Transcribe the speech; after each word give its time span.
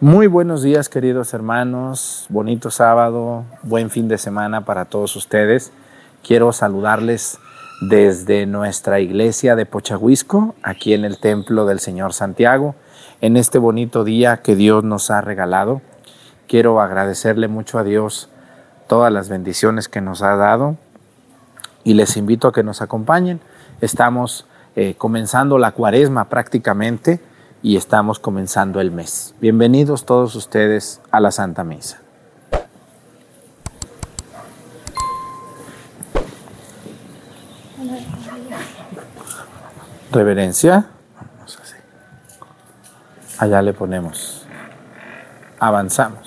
Muy 0.00 0.26
buenos 0.26 0.60
días 0.62 0.90
queridos 0.90 1.32
hermanos, 1.32 2.26
bonito 2.28 2.70
sábado, 2.70 3.44
buen 3.62 3.88
fin 3.88 4.08
de 4.08 4.18
semana 4.18 4.66
para 4.66 4.84
todos 4.84 5.16
ustedes. 5.16 5.72
Quiero 6.22 6.52
saludarles 6.52 7.38
desde 7.80 8.44
nuestra 8.44 9.00
iglesia 9.00 9.56
de 9.56 9.64
Pochahuisco, 9.64 10.54
aquí 10.62 10.92
en 10.92 11.06
el 11.06 11.18
Templo 11.18 11.64
del 11.64 11.80
Señor 11.80 12.12
Santiago, 12.12 12.74
en 13.22 13.38
este 13.38 13.56
bonito 13.56 14.04
día 14.04 14.42
que 14.42 14.54
Dios 14.54 14.84
nos 14.84 15.10
ha 15.10 15.22
regalado. 15.22 15.80
Quiero 16.46 16.82
agradecerle 16.82 17.48
mucho 17.48 17.78
a 17.78 17.82
Dios 17.82 18.28
todas 18.88 19.10
las 19.10 19.30
bendiciones 19.30 19.88
que 19.88 20.02
nos 20.02 20.20
ha 20.20 20.36
dado 20.36 20.76
y 21.84 21.94
les 21.94 22.18
invito 22.18 22.48
a 22.48 22.52
que 22.52 22.62
nos 22.62 22.82
acompañen. 22.82 23.40
Estamos 23.80 24.44
eh, 24.76 24.94
comenzando 24.98 25.56
la 25.56 25.72
cuaresma 25.72 26.26
prácticamente 26.28 27.18
y 27.62 27.76
estamos 27.76 28.18
comenzando 28.18 28.80
el 28.80 28.90
mes. 28.90 29.34
Bienvenidos 29.40 30.04
todos 30.04 30.34
ustedes 30.34 31.00
a 31.10 31.20
la 31.20 31.30
Santa 31.30 31.64
Misa. 31.64 32.00
Reverencia. 40.12 40.86
Allá 43.38 43.60
le 43.60 43.74
ponemos. 43.74 44.46
Avanzamos. 45.58 46.25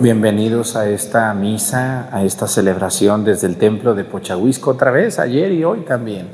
Bienvenidos 0.00 0.74
a 0.74 0.88
esta 0.88 1.32
misa, 1.34 2.08
a 2.10 2.24
esta 2.24 2.48
celebración 2.48 3.24
desde 3.24 3.46
el 3.46 3.56
templo 3.56 3.94
de 3.94 4.02
Pochahuisco 4.02 4.72
otra 4.72 4.90
vez, 4.90 5.20
ayer 5.20 5.52
y 5.52 5.62
hoy 5.62 5.80
también. 5.82 6.30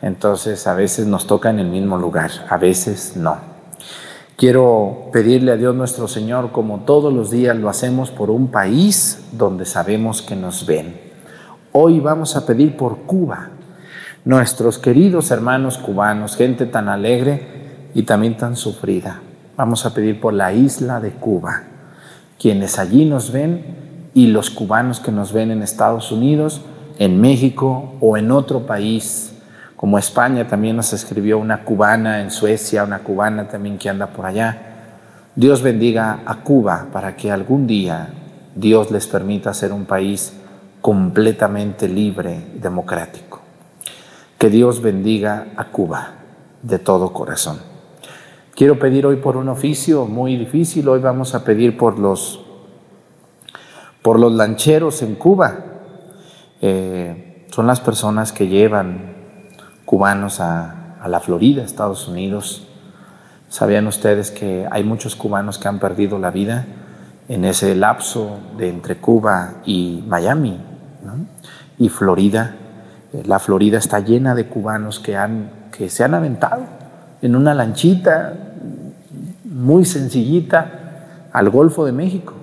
Entonces 0.00 0.66
a 0.66 0.74
veces 0.74 1.06
nos 1.06 1.28
toca 1.28 1.50
en 1.50 1.60
el 1.60 1.68
mismo 1.68 1.96
lugar, 1.96 2.30
a 2.48 2.56
veces 2.56 3.16
no. 3.16 3.36
Quiero 4.36 5.10
pedirle 5.12 5.52
a 5.52 5.56
Dios 5.56 5.76
nuestro 5.76 6.08
Señor, 6.08 6.50
como 6.50 6.80
todos 6.80 7.12
los 7.12 7.30
días 7.30 7.56
lo 7.56 7.68
hacemos 7.68 8.10
por 8.10 8.28
un 8.28 8.48
país 8.48 9.22
donde 9.30 9.64
sabemos 9.64 10.22
que 10.22 10.34
nos 10.34 10.66
ven. 10.66 11.00
Hoy 11.70 12.00
vamos 12.00 12.34
a 12.34 12.44
pedir 12.44 12.76
por 12.76 13.02
Cuba, 13.02 13.50
nuestros 14.24 14.78
queridos 14.78 15.30
hermanos 15.30 15.78
cubanos, 15.78 16.34
gente 16.34 16.66
tan 16.66 16.88
alegre 16.88 17.90
y 17.94 18.02
también 18.02 18.36
tan 18.36 18.56
sufrida. 18.56 19.20
Vamos 19.54 19.84
a 19.84 19.92
pedir 19.92 20.18
por 20.18 20.32
la 20.32 20.54
isla 20.54 20.98
de 20.98 21.10
Cuba, 21.10 21.64
quienes 22.38 22.78
allí 22.78 23.04
nos 23.04 23.32
ven 23.32 24.10
y 24.14 24.28
los 24.28 24.48
cubanos 24.48 24.98
que 24.98 25.12
nos 25.12 25.34
ven 25.34 25.50
en 25.50 25.62
Estados 25.62 26.10
Unidos, 26.10 26.62
en 26.98 27.20
México 27.20 27.94
o 28.00 28.16
en 28.16 28.30
otro 28.30 28.66
país, 28.66 29.34
como 29.76 29.98
España 29.98 30.46
también 30.46 30.76
nos 30.76 30.94
escribió 30.94 31.38
una 31.38 31.64
cubana 31.64 32.22
en 32.22 32.30
Suecia, 32.30 32.84
una 32.84 33.00
cubana 33.00 33.48
también 33.48 33.76
que 33.76 33.90
anda 33.90 34.06
por 34.06 34.24
allá. 34.24 34.58
Dios 35.36 35.60
bendiga 35.60 36.20
a 36.24 36.36
Cuba 36.36 36.86
para 36.90 37.14
que 37.14 37.30
algún 37.30 37.66
día 37.66 38.08
Dios 38.54 38.90
les 38.90 39.06
permita 39.06 39.52
ser 39.52 39.72
un 39.72 39.84
país 39.84 40.32
completamente 40.80 41.88
libre 41.88 42.52
y 42.56 42.58
democrático. 42.58 43.42
Que 44.38 44.48
Dios 44.48 44.80
bendiga 44.80 45.48
a 45.56 45.64
Cuba 45.64 46.12
de 46.62 46.78
todo 46.78 47.12
corazón. 47.12 47.71
Quiero 48.54 48.78
pedir 48.78 49.06
hoy 49.06 49.16
por 49.16 49.38
un 49.38 49.48
oficio 49.48 50.04
muy 50.04 50.36
difícil. 50.36 50.86
Hoy 50.86 51.00
vamos 51.00 51.34
a 51.34 51.42
pedir 51.42 51.78
por 51.78 51.98
los, 51.98 52.44
por 54.02 54.20
los 54.20 54.30
lancheros 54.30 55.00
en 55.00 55.14
Cuba. 55.14 55.56
Eh, 56.60 57.46
son 57.50 57.66
las 57.66 57.80
personas 57.80 58.30
que 58.30 58.48
llevan 58.48 59.14
cubanos 59.86 60.40
a, 60.40 60.98
a 61.00 61.08
la 61.08 61.20
Florida, 61.20 61.64
Estados 61.64 62.06
Unidos. 62.08 62.68
¿Sabían 63.48 63.86
ustedes 63.86 64.30
que 64.30 64.68
hay 64.70 64.84
muchos 64.84 65.16
cubanos 65.16 65.56
que 65.56 65.68
han 65.68 65.78
perdido 65.78 66.18
la 66.18 66.30
vida 66.30 66.66
en 67.28 67.46
ese 67.46 67.74
lapso 67.74 68.38
de 68.58 68.68
entre 68.68 68.98
Cuba 68.98 69.62
y 69.64 70.04
Miami 70.06 70.60
y 71.78 71.88
Florida? 71.88 72.54
Eh, 73.14 73.22
la 73.24 73.38
Florida 73.38 73.78
está 73.78 74.00
llena 74.00 74.34
de 74.34 74.46
cubanos 74.46 75.00
que, 75.00 75.16
han, 75.16 75.70
que 75.72 75.88
se 75.88 76.04
han 76.04 76.12
aventado 76.12 76.81
en 77.22 77.36
una 77.36 77.54
lanchita 77.54 78.34
muy 79.44 79.84
sencillita 79.84 81.28
al 81.32 81.48
Golfo 81.48 81.86
de 81.86 81.92
México, 81.92 82.34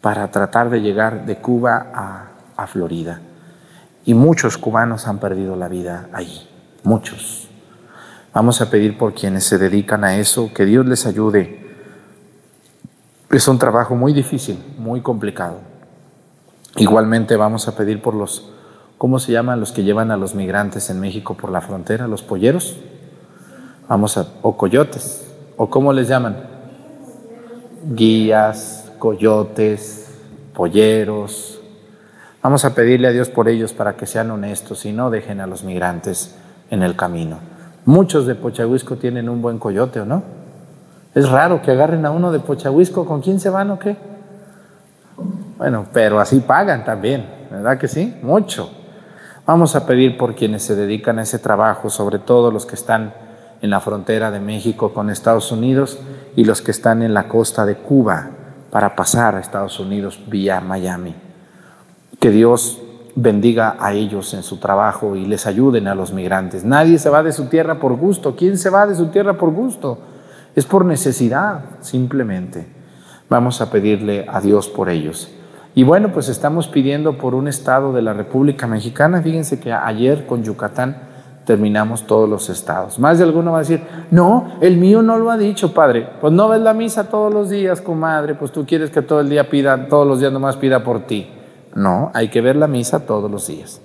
para 0.00 0.30
tratar 0.30 0.70
de 0.70 0.80
llegar 0.80 1.26
de 1.26 1.36
Cuba 1.36 1.90
a, 1.92 2.28
a 2.56 2.66
Florida. 2.66 3.20
Y 4.04 4.14
muchos 4.14 4.56
cubanos 4.56 5.06
han 5.06 5.18
perdido 5.18 5.54
la 5.54 5.68
vida 5.68 6.08
allí, 6.12 6.48
muchos. 6.82 7.48
Vamos 8.32 8.60
a 8.60 8.70
pedir 8.70 8.96
por 8.96 9.14
quienes 9.14 9.44
se 9.44 9.58
dedican 9.58 10.04
a 10.04 10.16
eso, 10.16 10.50
que 10.54 10.64
Dios 10.64 10.86
les 10.86 11.04
ayude. 11.06 11.66
Es 13.30 13.48
un 13.48 13.58
trabajo 13.58 13.96
muy 13.96 14.12
difícil, 14.12 14.62
muy 14.78 15.02
complicado. 15.02 15.58
Igualmente 16.76 17.36
vamos 17.36 17.68
a 17.68 17.76
pedir 17.76 18.00
por 18.00 18.14
los, 18.14 18.50
¿cómo 18.96 19.18
se 19.18 19.32
llaman 19.32 19.60
los 19.60 19.72
que 19.72 19.82
llevan 19.82 20.10
a 20.10 20.16
los 20.16 20.34
migrantes 20.34 20.88
en 20.90 21.00
México 21.00 21.36
por 21.36 21.50
la 21.50 21.60
frontera? 21.60 22.06
¿Los 22.06 22.22
polleros? 22.22 22.76
Vamos 23.88 24.18
a, 24.18 24.26
o 24.42 24.56
coyotes, 24.56 25.26
o 25.56 25.70
cómo 25.70 25.94
les 25.94 26.08
llaman? 26.08 26.36
Guías, 27.94 28.92
coyotes, 28.98 30.14
polleros. 30.52 31.58
Vamos 32.42 32.66
a 32.66 32.74
pedirle 32.74 33.08
a 33.08 33.12
Dios 33.12 33.30
por 33.30 33.48
ellos 33.48 33.72
para 33.72 33.96
que 33.96 34.06
sean 34.06 34.30
honestos 34.30 34.84
y 34.84 34.92
no 34.92 35.08
dejen 35.08 35.40
a 35.40 35.46
los 35.46 35.64
migrantes 35.64 36.36
en 36.70 36.82
el 36.82 36.96
camino. 36.96 37.38
Muchos 37.86 38.26
de 38.26 38.34
Pochahuisco 38.34 38.96
tienen 38.96 39.28
un 39.30 39.40
buen 39.40 39.58
coyote, 39.58 40.00
¿o 40.00 40.04
no? 40.04 40.22
Es 41.14 41.30
raro 41.30 41.62
que 41.62 41.70
agarren 41.70 42.04
a 42.04 42.10
uno 42.10 42.30
de 42.30 42.40
Pochahuisco, 42.40 43.06
¿con 43.06 43.22
quién 43.22 43.40
se 43.40 43.48
van 43.48 43.70
o 43.70 43.78
qué? 43.78 43.96
Bueno, 45.56 45.86
pero 45.92 46.20
así 46.20 46.40
pagan 46.40 46.84
también, 46.84 47.26
¿verdad 47.50 47.78
que 47.78 47.88
sí? 47.88 48.14
Mucho. 48.22 48.70
Vamos 49.46 49.74
a 49.74 49.86
pedir 49.86 50.18
por 50.18 50.34
quienes 50.34 50.62
se 50.62 50.76
dedican 50.76 51.18
a 51.18 51.22
ese 51.22 51.38
trabajo, 51.38 51.88
sobre 51.88 52.18
todo 52.18 52.50
los 52.50 52.66
que 52.66 52.74
están 52.74 53.14
en 53.60 53.70
la 53.70 53.80
frontera 53.80 54.30
de 54.30 54.40
México 54.40 54.92
con 54.92 55.10
Estados 55.10 55.50
Unidos 55.52 55.98
y 56.36 56.44
los 56.44 56.62
que 56.62 56.70
están 56.70 57.02
en 57.02 57.14
la 57.14 57.28
costa 57.28 57.66
de 57.66 57.76
Cuba 57.76 58.30
para 58.70 58.94
pasar 58.94 59.34
a 59.34 59.40
Estados 59.40 59.80
Unidos 59.80 60.20
vía 60.26 60.60
Miami. 60.60 61.14
Que 62.20 62.30
Dios 62.30 62.80
bendiga 63.14 63.76
a 63.80 63.92
ellos 63.92 64.32
en 64.34 64.42
su 64.42 64.58
trabajo 64.58 65.16
y 65.16 65.26
les 65.26 65.46
ayuden 65.46 65.88
a 65.88 65.94
los 65.94 66.12
migrantes. 66.12 66.64
Nadie 66.64 66.98
se 66.98 67.10
va 67.10 67.22
de 67.22 67.32
su 67.32 67.46
tierra 67.46 67.80
por 67.80 67.96
gusto. 67.96 68.36
¿Quién 68.36 68.58
se 68.58 68.70
va 68.70 68.86
de 68.86 68.94
su 68.94 69.06
tierra 69.06 69.34
por 69.34 69.50
gusto? 69.50 69.98
Es 70.54 70.66
por 70.66 70.84
necesidad, 70.84 71.64
simplemente. 71.80 72.66
Vamos 73.28 73.60
a 73.60 73.70
pedirle 73.70 74.26
a 74.28 74.40
Dios 74.40 74.68
por 74.68 74.88
ellos. 74.88 75.30
Y 75.74 75.82
bueno, 75.82 76.12
pues 76.12 76.28
estamos 76.28 76.68
pidiendo 76.68 77.18
por 77.18 77.34
un 77.34 77.48
estado 77.48 77.92
de 77.92 78.02
la 78.02 78.12
República 78.12 78.66
Mexicana. 78.66 79.22
Fíjense 79.22 79.60
que 79.60 79.72
ayer 79.72 80.26
con 80.26 80.42
Yucatán 80.42 81.07
terminamos 81.48 82.06
todos 82.06 82.28
los 82.28 82.50
estados. 82.50 82.98
Más 82.98 83.16
de 83.16 83.24
alguno 83.24 83.52
va 83.52 83.56
a 83.56 83.60
decir, 83.60 83.80
no, 84.10 84.52
el 84.60 84.76
mío 84.76 85.00
no 85.00 85.16
lo 85.16 85.30
ha 85.30 85.38
dicho, 85.38 85.72
padre. 85.72 86.06
Pues 86.20 86.30
no 86.30 86.46
ves 86.46 86.60
la 86.60 86.74
misa 86.74 87.08
todos 87.08 87.32
los 87.32 87.48
días, 87.48 87.80
comadre, 87.80 88.34
pues 88.34 88.52
tú 88.52 88.66
quieres 88.66 88.90
que 88.90 89.00
todo 89.00 89.20
el 89.20 89.30
día 89.30 89.48
pida, 89.48 89.88
todos 89.88 90.06
los 90.06 90.20
días 90.20 90.30
nomás 90.30 90.58
pida 90.58 90.84
por 90.84 91.06
ti. 91.06 91.26
No, 91.74 92.10
hay 92.12 92.28
que 92.28 92.42
ver 92.42 92.56
la 92.56 92.66
misa 92.66 93.06
todos 93.06 93.30
los 93.30 93.46
días. 93.46 93.80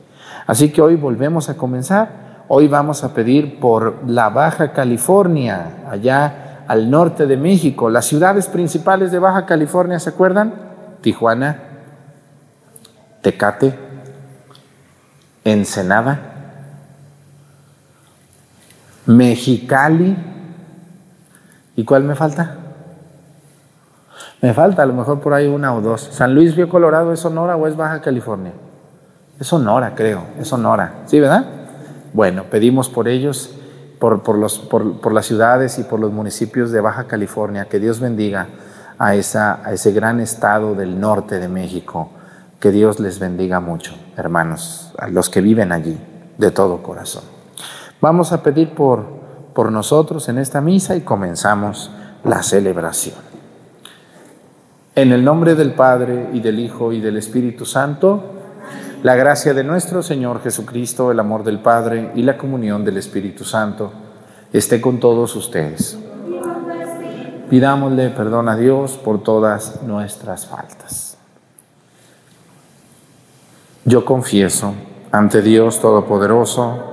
Así 0.45 0.74
que 0.74 0.81
hoy 0.81 0.98
volvemos 0.98 1.48
a 1.48 1.56
comenzar. 1.56 2.44
Hoy 2.50 2.68
vamos 2.68 3.06
a 3.06 3.13
pedir 3.13 3.62
por 3.62 3.95
la 4.07 4.27
Baja 4.27 4.74
California, 4.74 5.86
allá 5.89 6.65
al 6.68 6.92
norte 6.92 7.27
de 7.27 7.38
México. 7.38 7.89
Las 7.89 8.04
ciudades 8.04 8.48
principales 8.48 9.10
de 9.13 9.19
Baja 9.19 9.45
California, 9.45 10.01
¿se 10.01 10.10
acuerdan? 10.10 10.54
Tijuana, 11.00 11.60
Tecate, 13.21 13.74
Ensenada, 15.45 16.32
Mexicali. 19.05 20.15
¿Y 21.75 21.83
cuál 21.83 22.03
me 22.03 22.15
falta? 22.15 22.57
Me 24.41 24.53
falta 24.53 24.83
a 24.83 24.85
lo 24.85 24.94
mejor 24.94 25.21
por 25.21 25.33
ahí 25.33 25.47
una 25.47 25.73
o 25.73 25.81
dos. 25.81 26.01
¿San 26.11 26.35
Luis 26.35 26.55
Río 26.55 26.67
Colorado 26.67 27.13
es 27.13 27.21
Sonora 27.21 27.55
o 27.55 27.65
es 27.65 27.75
Baja 27.75 28.01
California? 28.01 28.51
Es 29.39 29.47
Sonora, 29.47 29.94
creo, 29.95 30.25
es 30.39 30.47
Sonora. 30.47 31.03
¿Sí, 31.05 31.19
verdad? 31.19 31.45
Bueno, 32.13 32.44
pedimos 32.51 32.89
por 32.89 33.07
ellos, 33.07 33.55
por, 34.00 34.21
por, 34.21 34.38
los, 34.38 34.59
por, 34.59 35.00
por 35.00 35.13
las 35.13 35.25
ciudades 35.25 35.79
y 35.79 35.83
por 35.83 36.00
los 36.00 36.11
municipios 36.11 36.71
de 36.71 36.81
Baja 36.81 37.05
California, 37.05 37.65
que 37.65 37.79
Dios 37.79 38.00
bendiga 38.00 38.47
a, 39.00 39.15
esa, 39.15 39.65
a 39.65 39.73
ese 39.73 39.91
gran 39.94 40.19
estado 40.19 40.75
del 40.75 41.00
norte 41.00 41.39
de 41.39 41.47
México. 41.47 42.11
Que 42.59 42.71
Dios 42.71 43.00
les 43.00 43.19
bendiga 43.19 43.59
mucho, 43.59 43.94
hermanos, 44.15 44.94
a 44.97 45.07
los 45.07 45.29
que 45.29 45.41
viven 45.41 45.71
allí, 45.71 45.97
de 46.38 46.51
todo 46.51 46.83
corazón. 46.83 47.23
Vamos 48.03 48.33
a 48.33 48.44
pedir 48.44 48.71
por, 48.71 49.05
por 49.53 49.71
nosotros 49.71 50.27
en 50.27 50.38
esta 50.38 50.59
misa 50.59 50.94
y 50.97 51.01
comenzamos 51.03 51.89
la 52.25 52.44
celebración. 52.44 53.15
En 54.94 55.13
el 55.13 55.23
nombre 55.23 55.55
del 55.55 55.73
Padre 55.73 56.31
y 56.33 56.41
del 56.41 56.59
Hijo 56.59 56.91
y 56.91 57.00
del 57.00 57.15
Espíritu 57.15 57.65
Santo, 57.65 58.21
la 59.03 59.15
gracia 59.15 59.53
de 59.53 59.63
nuestro 59.63 60.03
Señor 60.03 60.44
Jesucristo, 60.44 61.11
el 61.11 61.19
amor 61.21 61.45
del 61.45 61.59
Padre 61.59 62.11
y 62.13 62.23
la 62.23 62.38
comunión 62.38 62.83
del 62.83 62.97
Espíritu 62.97 63.45
Santo 63.45 63.94
esté 64.51 64.81
con 64.81 65.00
todos 65.00 65.33
ustedes. 65.38 65.97
Pidámosle 67.50 68.09
perdón 68.09 68.50
a 68.50 68.57
Dios 68.57 68.97
por 68.97 69.23
todas 69.23 69.81
nuestras 69.83 70.45
faltas. 70.45 71.17
Yo 73.85 74.03
confieso 74.03 74.73
ante 75.09 75.41
Dios 75.41 75.79
Todopoderoso, 75.79 76.93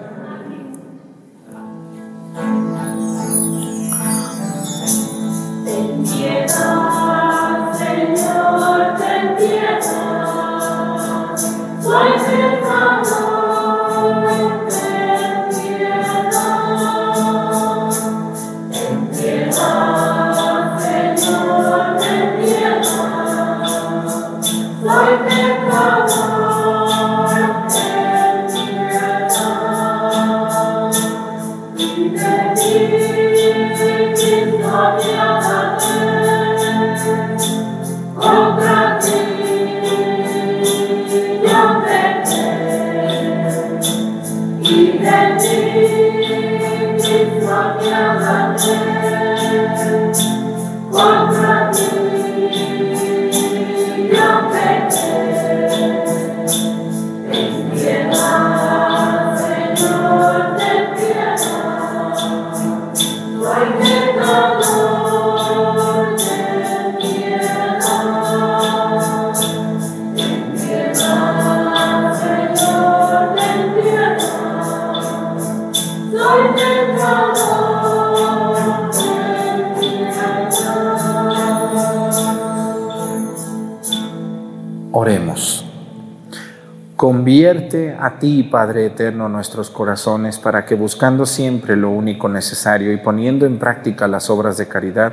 Convierte 87.11 87.93
a 87.99 88.19
ti, 88.19 88.41
Padre 88.43 88.85
Eterno, 88.85 89.27
nuestros 89.27 89.69
corazones 89.69 90.39
para 90.39 90.65
que 90.65 90.75
buscando 90.75 91.25
siempre 91.25 91.75
lo 91.75 91.89
único 91.89 92.29
necesario 92.29 92.93
y 92.93 92.97
poniendo 92.99 93.45
en 93.45 93.59
práctica 93.59 94.07
las 94.07 94.29
obras 94.29 94.55
de 94.55 94.69
caridad, 94.69 95.11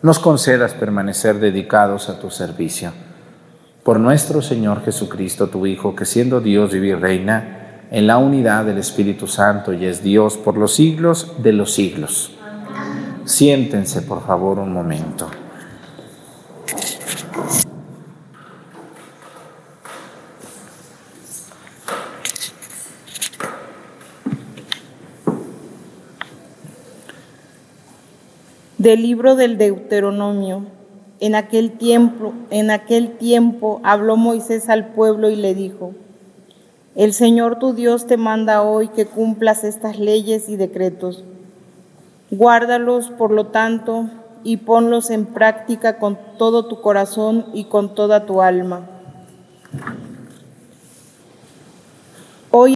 nos 0.00 0.20
concedas 0.20 0.74
permanecer 0.74 1.40
dedicados 1.40 2.08
a 2.08 2.20
tu 2.20 2.30
servicio. 2.30 2.92
Por 3.82 3.98
nuestro 3.98 4.42
Señor 4.42 4.84
Jesucristo, 4.84 5.48
tu 5.48 5.66
Hijo, 5.66 5.96
que 5.96 6.04
siendo 6.04 6.40
Dios 6.40 6.72
vive 6.72 6.86
y 6.90 6.94
reina 6.94 7.80
en 7.90 8.06
la 8.06 8.18
unidad 8.18 8.64
del 8.64 8.78
Espíritu 8.78 9.26
Santo 9.26 9.72
y 9.72 9.86
es 9.86 10.04
Dios 10.04 10.36
por 10.36 10.56
los 10.56 10.76
siglos 10.76 11.32
de 11.42 11.52
los 11.52 11.74
siglos. 11.74 12.30
Siéntense, 13.24 14.02
por 14.02 14.24
favor, 14.24 14.60
un 14.60 14.72
momento. 14.72 15.28
Del 28.84 29.00
libro 29.00 29.34
del 29.34 29.56
Deuteronomio. 29.56 30.66
En 31.18 31.34
aquel 31.34 31.78
tiempo, 31.78 32.34
en 32.50 32.70
aquel 32.70 33.16
tiempo 33.16 33.80
habló 33.82 34.18
Moisés 34.18 34.68
al 34.68 34.88
pueblo 34.88 35.30
y 35.30 35.36
le 35.36 35.54
dijo: 35.54 35.92
El 36.94 37.14
Señor 37.14 37.58
tu 37.58 37.72
Dios 37.72 38.06
te 38.06 38.18
manda 38.18 38.60
hoy 38.60 38.88
que 38.88 39.06
cumplas 39.06 39.64
estas 39.64 39.98
leyes 39.98 40.50
y 40.50 40.56
decretos. 40.56 41.24
Guárdalos, 42.30 43.08
por 43.08 43.30
lo 43.30 43.46
tanto, 43.46 44.10
y 44.42 44.58
ponlos 44.58 45.08
en 45.08 45.24
práctica 45.24 45.98
con 45.98 46.18
todo 46.36 46.66
tu 46.66 46.82
corazón 46.82 47.46
y 47.54 47.64
con 47.64 47.94
toda 47.94 48.26
tu 48.26 48.42
alma. 48.42 48.86
Hoy 52.50 52.74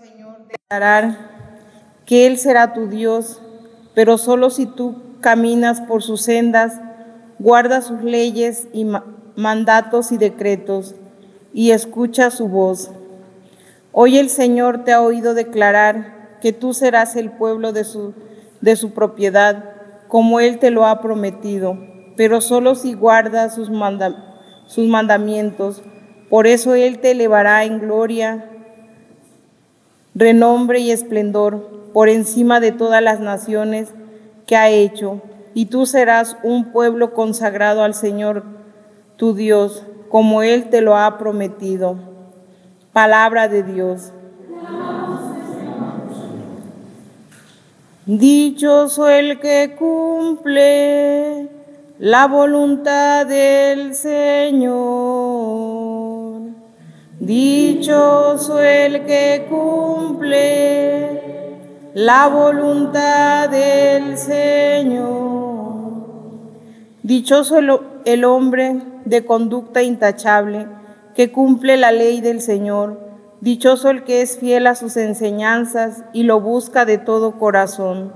Señor 0.00 0.46
declarar 0.46 1.18
que 2.06 2.28
Él 2.28 2.38
será 2.38 2.72
tu 2.72 2.86
Dios, 2.86 3.42
pero 3.96 4.16
solo 4.16 4.50
si 4.50 4.66
tú 4.66 4.94
caminas 5.24 5.80
por 5.80 6.02
sus 6.02 6.20
sendas, 6.20 6.78
guardas 7.38 7.86
sus 7.86 8.02
leyes 8.02 8.68
y 8.74 8.86
mandatos 9.36 10.12
y 10.12 10.18
decretos, 10.18 10.94
y 11.54 11.70
escucha 11.70 12.30
su 12.30 12.46
voz. 12.46 12.90
Hoy 13.90 14.18
el 14.18 14.28
Señor 14.28 14.84
te 14.84 14.92
ha 14.92 15.00
oído 15.00 15.32
declarar 15.32 16.36
que 16.42 16.52
tú 16.52 16.74
serás 16.74 17.16
el 17.16 17.30
pueblo 17.30 17.72
de 17.72 17.84
su, 17.84 18.12
propiedad, 18.94 19.64
como 20.08 20.40
Él 20.40 20.58
te 20.58 20.70
lo 20.70 20.84
ha 20.84 21.00
prometido, 21.00 21.78
pero 22.18 22.42
solo 22.42 22.74
si 22.74 22.92
guardas 22.92 23.54
sus, 23.54 23.70
sus 24.66 24.86
mandamientos. 24.86 25.80
Por 26.28 26.46
eso 26.46 26.74
Él 26.74 26.98
te 26.98 27.12
elevará 27.12 27.64
en 27.64 27.80
gloria, 27.80 28.50
renombre 30.14 30.80
y 30.80 30.90
esplendor 30.90 31.88
por 31.94 32.10
encima 32.10 32.60
de 32.60 32.72
todas 32.72 33.02
las 33.02 33.20
naciones 33.20 33.88
que 34.46 34.56
ha 34.56 34.68
hecho, 34.68 35.20
y 35.54 35.66
tú 35.66 35.86
serás 35.86 36.36
un 36.42 36.72
pueblo 36.72 37.14
consagrado 37.14 37.82
al 37.82 37.94
Señor 37.94 38.42
tu 39.16 39.34
Dios, 39.34 39.84
como 40.08 40.42
Él 40.42 40.68
te 40.70 40.80
lo 40.80 40.96
ha 40.96 41.18
prometido. 41.18 41.96
Palabra 42.92 43.48
de 43.48 43.62
Dios. 43.62 44.12
Dichoso 48.06 49.08
el 49.08 49.40
que 49.40 49.74
cumple 49.78 51.48
la 51.98 52.26
voluntad 52.26 53.26
del 53.26 53.94
Señor. 53.94 54.74
Dichoso 57.18 58.60
el 58.60 59.06
que 59.06 59.46
cumple 59.48 61.43
la 61.94 62.26
voluntad 62.26 63.48
del 63.48 64.18
Señor. 64.18 65.14
Dichoso 67.04 67.58
el, 68.04 68.24
hombre 68.24 68.82
de 69.04 69.24
conducta 69.24 69.82
intachable 69.82 70.66
que 71.14 71.30
cumple 71.30 71.76
la 71.76 71.92
ley 71.92 72.20
del 72.20 72.40
Señor. 72.40 72.98
Dichoso 73.40 73.90
el 73.90 74.02
que 74.02 74.22
es 74.22 74.38
fiel 74.38 74.66
a 74.66 74.74
sus 74.74 74.96
enseñanzas 74.96 76.02
y 76.12 76.24
lo 76.24 76.40
busca 76.40 76.84
de 76.84 76.98
todo 76.98 77.38
corazón. 77.38 78.12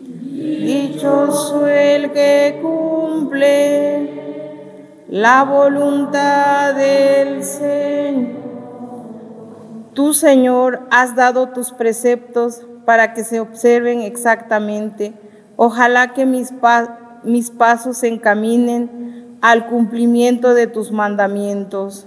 Dichoso 0.00 1.66
el 1.66 2.10
que 2.12 2.58
cumple 2.62 4.22
la 5.10 5.44
voluntad 5.44 6.74
del 6.74 7.44
Señor. 7.44 8.44
Tú, 9.92 10.14
Señor, 10.14 10.88
has 10.90 11.14
dado 11.14 11.50
tus 11.50 11.70
preceptos 11.72 12.62
para 12.84 13.14
que 13.14 13.24
se 13.24 13.40
observen 13.40 14.00
exactamente. 14.00 15.14
Ojalá 15.56 16.12
que 16.12 16.26
mis, 16.26 16.52
mis 17.22 17.50
pasos 17.50 17.98
se 17.98 18.08
encaminen 18.08 19.38
al 19.40 19.66
cumplimiento 19.66 20.54
de 20.54 20.66
tus 20.66 20.90
mandamientos. 20.90 22.06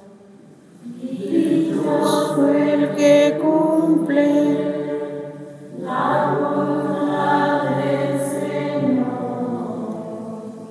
Que 2.95 3.33
la 5.81 6.37
voluntad 6.39 7.75
del 7.77 8.19
Señor. 8.19 9.05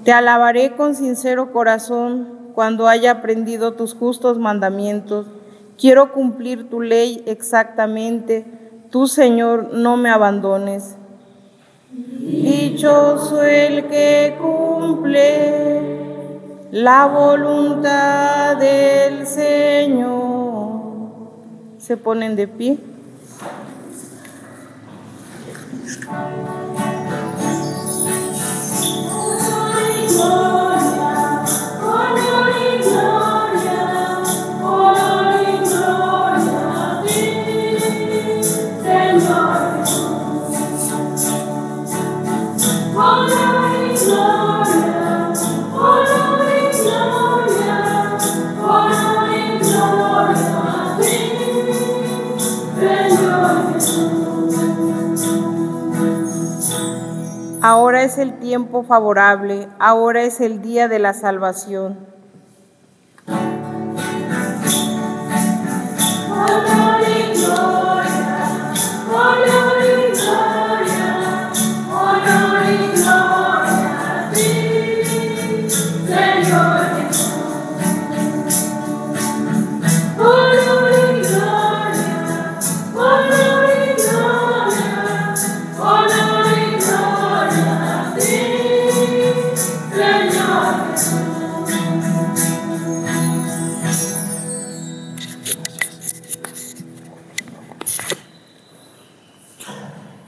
Te 0.05 0.13
alabaré 0.13 0.77
con 0.77 0.95
sincero 0.95 1.53
corazón 1.53 2.37
cuando 2.55 2.89
haya 2.89 3.13
aprendido 3.13 3.75
tus 3.75 3.95
justos 3.95 4.39
mandamientos. 4.39 5.27
Quiero 5.79 6.13
cumplir 6.13 6.69
tu 6.69 6.81
ley 6.81 7.23
exactamente 7.27 8.45
Tú, 8.97 9.07
Señor, 9.09 9.75
no 9.75 9.99
me 9.99 10.09
abandones. 10.09 10.97
Dichoso 11.93 13.43
el 13.43 13.88
que 13.88 14.35
cumple 14.41 15.83
la 16.71 17.05
voluntad 17.05 18.57
del 18.57 19.26
Señor. 19.26 20.81
Se 21.76 21.99
ponen 21.99 22.37
de 22.37 22.49
pie. 22.49 22.79
Ahora 57.68 58.04
es 58.04 58.16
el 58.18 58.38
tiempo 58.38 58.85
favorable, 58.85 59.66
ahora 59.80 60.23
es 60.23 60.40
el 60.40 60.62
día 60.62 60.87
de 60.87 61.00
la 61.00 61.14
salvación. 61.14 62.15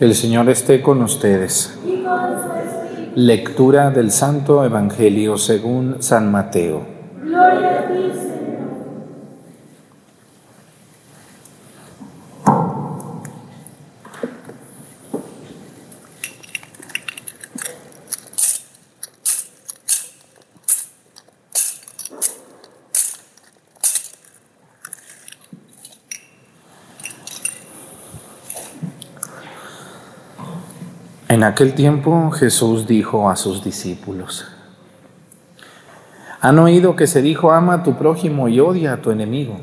El 0.01 0.15
Señor 0.15 0.49
esté 0.49 0.81
con 0.81 1.03
ustedes. 1.03 1.77
Lectura 3.17 3.91
del 3.91 4.13
Santo 4.13 4.65
Evangelio 4.65 5.37
según 5.37 5.97
San 5.99 6.31
Mateo. 6.31 6.87
Gloria 7.21 7.81
a 7.81 7.89
En 31.29 31.45
aquel 31.45 31.75
tiempo 31.75 32.31
Jesús 32.31 32.87
dijo 32.87 33.29
a 33.29 33.37
sus 33.37 33.63
discípulos, 33.63 34.47
han 36.41 36.59
oído 36.59 36.97
que 36.97 37.07
se 37.07 37.21
dijo, 37.21 37.53
ama 37.53 37.75
a 37.75 37.83
tu 37.83 37.97
prójimo 37.97 38.49
y 38.49 38.61
odia 38.61 38.95
a 38.95 38.97
tu 39.03 39.11
enemigo. 39.11 39.59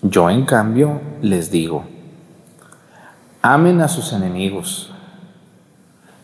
Yo 0.00 0.30
en 0.30 0.46
cambio 0.46 1.00
les 1.20 1.50
digo, 1.50 1.84
amen 3.42 3.80
a 3.80 3.88
sus 3.88 4.12
enemigos, 4.12 4.92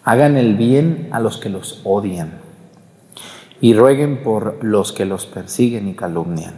Hagan 0.06 0.36
el 0.36 0.54
bien 0.54 1.08
a 1.12 1.20
los 1.20 1.38
que 1.38 1.48
los 1.48 1.80
odian 1.82 2.34
y 3.62 3.72
rueguen 3.72 4.22
por 4.22 4.62
los 4.62 4.92
que 4.92 5.06
los 5.06 5.24
persiguen 5.24 5.88
y 5.88 5.94
calumnian, 5.94 6.52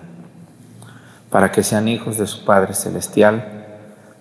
para 1.31 1.53
que 1.53 1.63
sean 1.63 1.87
hijos 1.87 2.19
de 2.19 2.27
su 2.27 2.45
Padre 2.45 2.75
Celestial, 2.75 3.56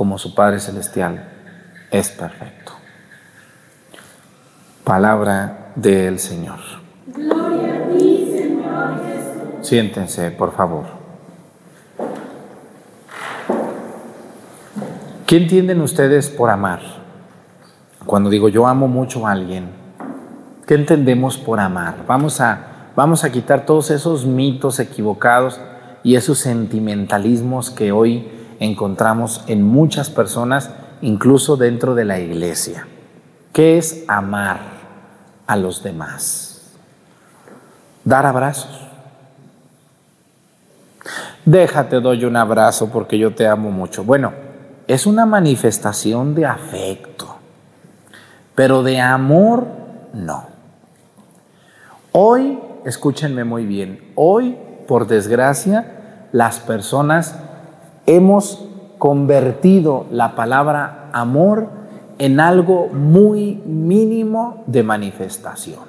como 0.00 0.16
su 0.16 0.34
Padre 0.34 0.60
Celestial 0.60 1.28
es 1.90 2.08
perfecto. 2.08 2.72
Palabra 4.82 5.72
del 5.74 6.18
Señor. 6.18 6.58
Gloria 7.08 7.74
a 7.74 7.88
ti, 7.98 8.32
Señor 8.32 8.94
Jesús. 9.04 9.68
Siéntense, 9.68 10.30
por 10.30 10.54
favor. 10.54 10.86
¿Qué 15.26 15.36
entienden 15.36 15.82
ustedes 15.82 16.30
por 16.30 16.48
amar? 16.48 16.80
Cuando 18.06 18.30
digo 18.30 18.48
yo 18.48 18.66
amo 18.66 18.88
mucho 18.88 19.26
a 19.26 19.32
alguien, 19.32 19.68
¿qué 20.66 20.76
entendemos 20.76 21.36
por 21.36 21.60
amar? 21.60 22.06
Vamos 22.06 22.40
a, 22.40 22.88
vamos 22.96 23.22
a 23.24 23.30
quitar 23.30 23.66
todos 23.66 23.90
esos 23.90 24.24
mitos 24.24 24.80
equivocados 24.80 25.60
y 26.02 26.16
esos 26.16 26.38
sentimentalismos 26.38 27.70
que 27.70 27.92
hoy 27.92 28.39
encontramos 28.60 29.42
en 29.48 29.62
muchas 29.64 30.08
personas, 30.08 30.70
incluso 31.02 31.56
dentro 31.56 31.96
de 31.96 32.04
la 32.04 32.20
iglesia. 32.20 32.86
¿Qué 33.52 33.76
es 33.76 34.04
amar 34.06 34.60
a 35.48 35.56
los 35.56 35.82
demás? 35.82 36.70
Dar 38.04 38.24
abrazos. 38.26 38.86
Déjate, 41.44 42.00
doy 42.00 42.24
un 42.24 42.36
abrazo 42.36 42.88
porque 42.90 43.18
yo 43.18 43.34
te 43.34 43.48
amo 43.48 43.72
mucho. 43.72 44.04
Bueno, 44.04 44.32
es 44.86 45.06
una 45.06 45.26
manifestación 45.26 46.36
de 46.36 46.46
afecto 46.46 47.40
pero 48.60 48.82
de 48.82 49.00
amor 49.00 49.66
no. 50.12 50.44
Hoy, 52.12 52.58
escúchenme 52.84 53.42
muy 53.42 53.64
bien, 53.64 54.12
hoy, 54.16 54.54
por 54.86 55.06
desgracia, 55.06 56.28
las 56.32 56.60
personas 56.60 57.36
hemos 58.06 58.64
convertido 58.98 60.06
la 60.10 60.34
palabra 60.34 61.08
amor 61.12 61.68
en 62.18 62.40
algo 62.40 62.88
muy 62.88 63.62
mínimo 63.64 64.64
de 64.66 64.82
manifestación. 64.82 65.80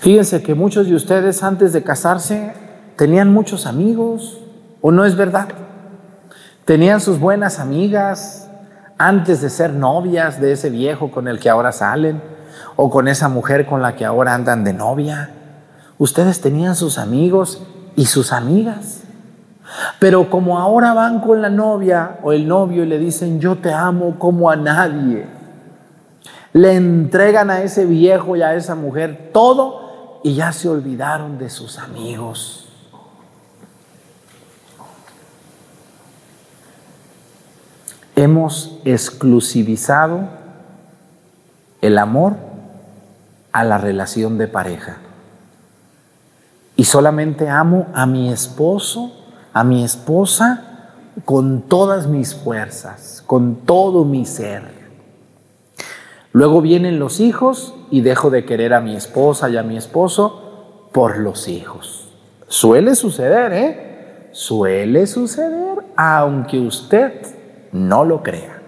Fíjense 0.00 0.42
que 0.42 0.54
muchos 0.54 0.86
de 0.86 0.94
ustedes 0.94 1.42
antes 1.42 1.72
de 1.72 1.82
casarse 1.82 2.52
tenían 2.96 3.32
muchos 3.32 3.66
amigos, 3.66 4.40
¿o 4.80 4.92
no 4.92 5.04
es 5.04 5.16
verdad? 5.16 5.48
Tenían 6.64 7.00
sus 7.00 7.18
buenas 7.18 7.58
amigas, 7.58 8.48
antes 8.98 9.40
de 9.40 9.48
ser 9.48 9.72
novias 9.72 10.40
de 10.40 10.52
ese 10.52 10.70
viejo 10.70 11.10
con 11.10 11.28
el 11.28 11.38
que 11.38 11.48
ahora 11.48 11.70
salen 11.70 12.20
o 12.74 12.90
con 12.90 13.06
esa 13.06 13.28
mujer 13.28 13.64
con 13.64 13.80
la 13.80 13.94
que 13.94 14.04
ahora 14.04 14.34
andan 14.34 14.64
de 14.64 14.72
novia. 14.72 15.30
Ustedes 15.98 16.40
tenían 16.40 16.74
sus 16.74 16.98
amigos 16.98 17.62
y 17.96 18.06
sus 18.06 18.32
amigas. 18.32 19.02
Pero 19.98 20.30
como 20.30 20.58
ahora 20.58 20.94
van 20.94 21.20
con 21.20 21.42
la 21.42 21.50
novia 21.50 22.18
o 22.22 22.32
el 22.32 22.48
novio 22.48 22.84
y 22.84 22.86
le 22.86 22.98
dicen 22.98 23.40
yo 23.40 23.56
te 23.56 23.72
amo 23.72 24.18
como 24.18 24.50
a 24.50 24.56
nadie, 24.56 25.26
le 26.52 26.74
entregan 26.74 27.50
a 27.50 27.62
ese 27.62 27.84
viejo 27.84 28.36
y 28.36 28.42
a 28.42 28.54
esa 28.54 28.74
mujer 28.74 29.30
todo 29.32 30.20
y 30.24 30.34
ya 30.34 30.52
se 30.52 30.68
olvidaron 30.68 31.38
de 31.38 31.50
sus 31.50 31.78
amigos. 31.78 32.68
hemos 38.18 38.80
exclusivizado 38.84 40.28
el 41.80 41.98
amor 41.98 42.34
a 43.52 43.62
la 43.62 43.78
relación 43.78 44.38
de 44.38 44.48
pareja. 44.48 44.96
Y 46.74 46.84
solamente 46.84 47.48
amo 47.48 47.86
a 47.94 48.06
mi 48.06 48.32
esposo, 48.32 49.12
a 49.52 49.64
mi 49.64 49.84
esposa, 49.84 50.64
con 51.24 51.62
todas 51.62 52.06
mis 52.06 52.34
fuerzas, 52.34 53.22
con 53.26 53.56
todo 53.56 54.04
mi 54.04 54.24
ser. 54.24 54.62
Luego 56.32 56.60
vienen 56.60 56.98
los 56.98 57.20
hijos 57.20 57.74
y 57.90 58.02
dejo 58.02 58.30
de 58.30 58.44
querer 58.44 58.74
a 58.74 58.80
mi 58.80 58.94
esposa 58.94 59.48
y 59.48 59.56
a 59.56 59.62
mi 59.62 59.76
esposo 59.76 60.88
por 60.92 61.18
los 61.18 61.48
hijos. 61.48 62.08
Suele 62.48 62.94
suceder, 62.94 63.52
¿eh? 63.52 64.28
Suele 64.32 65.06
suceder, 65.06 65.78
aunque 65.96 66.60
usted 66.60 67.12
no 67.72 68.04
lo 68.04 68.22
crea. 68.22 68.62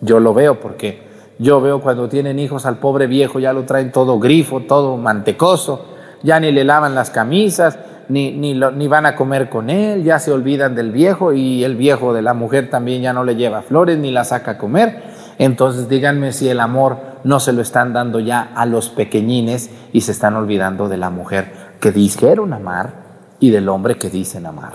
Yo 0.00 0.20
lo 0.20 0.32
veo 0.32 0.60
porque 0.60 1.06
yo 1.38 1.60
veo 1.60 1.80
cuando 1.80 2.08
tienen 2.08 2.38
hijos 2.38 2.66
al 2.66 2.78
pobre 2.78 3.06
viejo, 3.06 3.38
ya 3.38 3.52
lo 3.52 3.64
traen 3.64 3.92
todo 3.92 4.18
grifo, 4.18 4.60
todo 4.60 4.96
mantecoso, 4.96 5.84
ya 6.22 6.40
ni 6.40 6.50
le 6.50 6.64
lavan 6.64 6.94
las 6.94 7.10
camisas, 7.10 7.78
ni, 8.08 8.32
ni, 8.32 8.54
ni, 8.54 8.88
van 8.88 9.06
a 9.06 9.16
comer 9.16 9.48
con 9.48 9.70
él, 9.70 10.04
ya 10.04 10.18
se 10.18 10.32
olvidan 10.32 10.74
del 10.74 10.92
viejo 10.92 11.32
y 11.32 11.64
el 11.64 11.76
viejo 11.76 12.14
de 12.14 12.22
la 12.22 12.34
mujer 12.34 12.70
también 12.70 13.02
ya 13.02 13.12
no 13.12 13.24
le 13.24 13.36
lleva 13.36 13.62
flores 13.62 13.98
ni 13.98 14.10
la 14.10 14.24
saca 14.24 14.52
a 14.52 14.58
comer. 14.58 15.02
Entonces 15.38 15.88
díganme 15.88 16.32
si 16.32 16.48
el 16.48 16.60
amor 16.60 16.98
no 17.24 17.40
se 17.40 17.52
lo 17.52 17.62
están 17.62 17.92
dando 17.92 18.20
ya 18.20 18.50
a 18.54 18.66
los 18.66 18.88
pequeñines 18.88 19.70
y 19.92 20.02
se 20.02 20.12
están 20.12 20.34
olvidando 20.34 20.88
de 20.88 20.96
la 20.96 21.10
mujer 21.10 21.52
que 21.80 21.92
dijeron 21.92 22.52
amar 22.52 22.94
y 23.40 23.50
del 23.50 23.68
hombre 23.68 23.96
que 23.96 24.08
dicen 24.08 24.46
amar. 24.46 24.72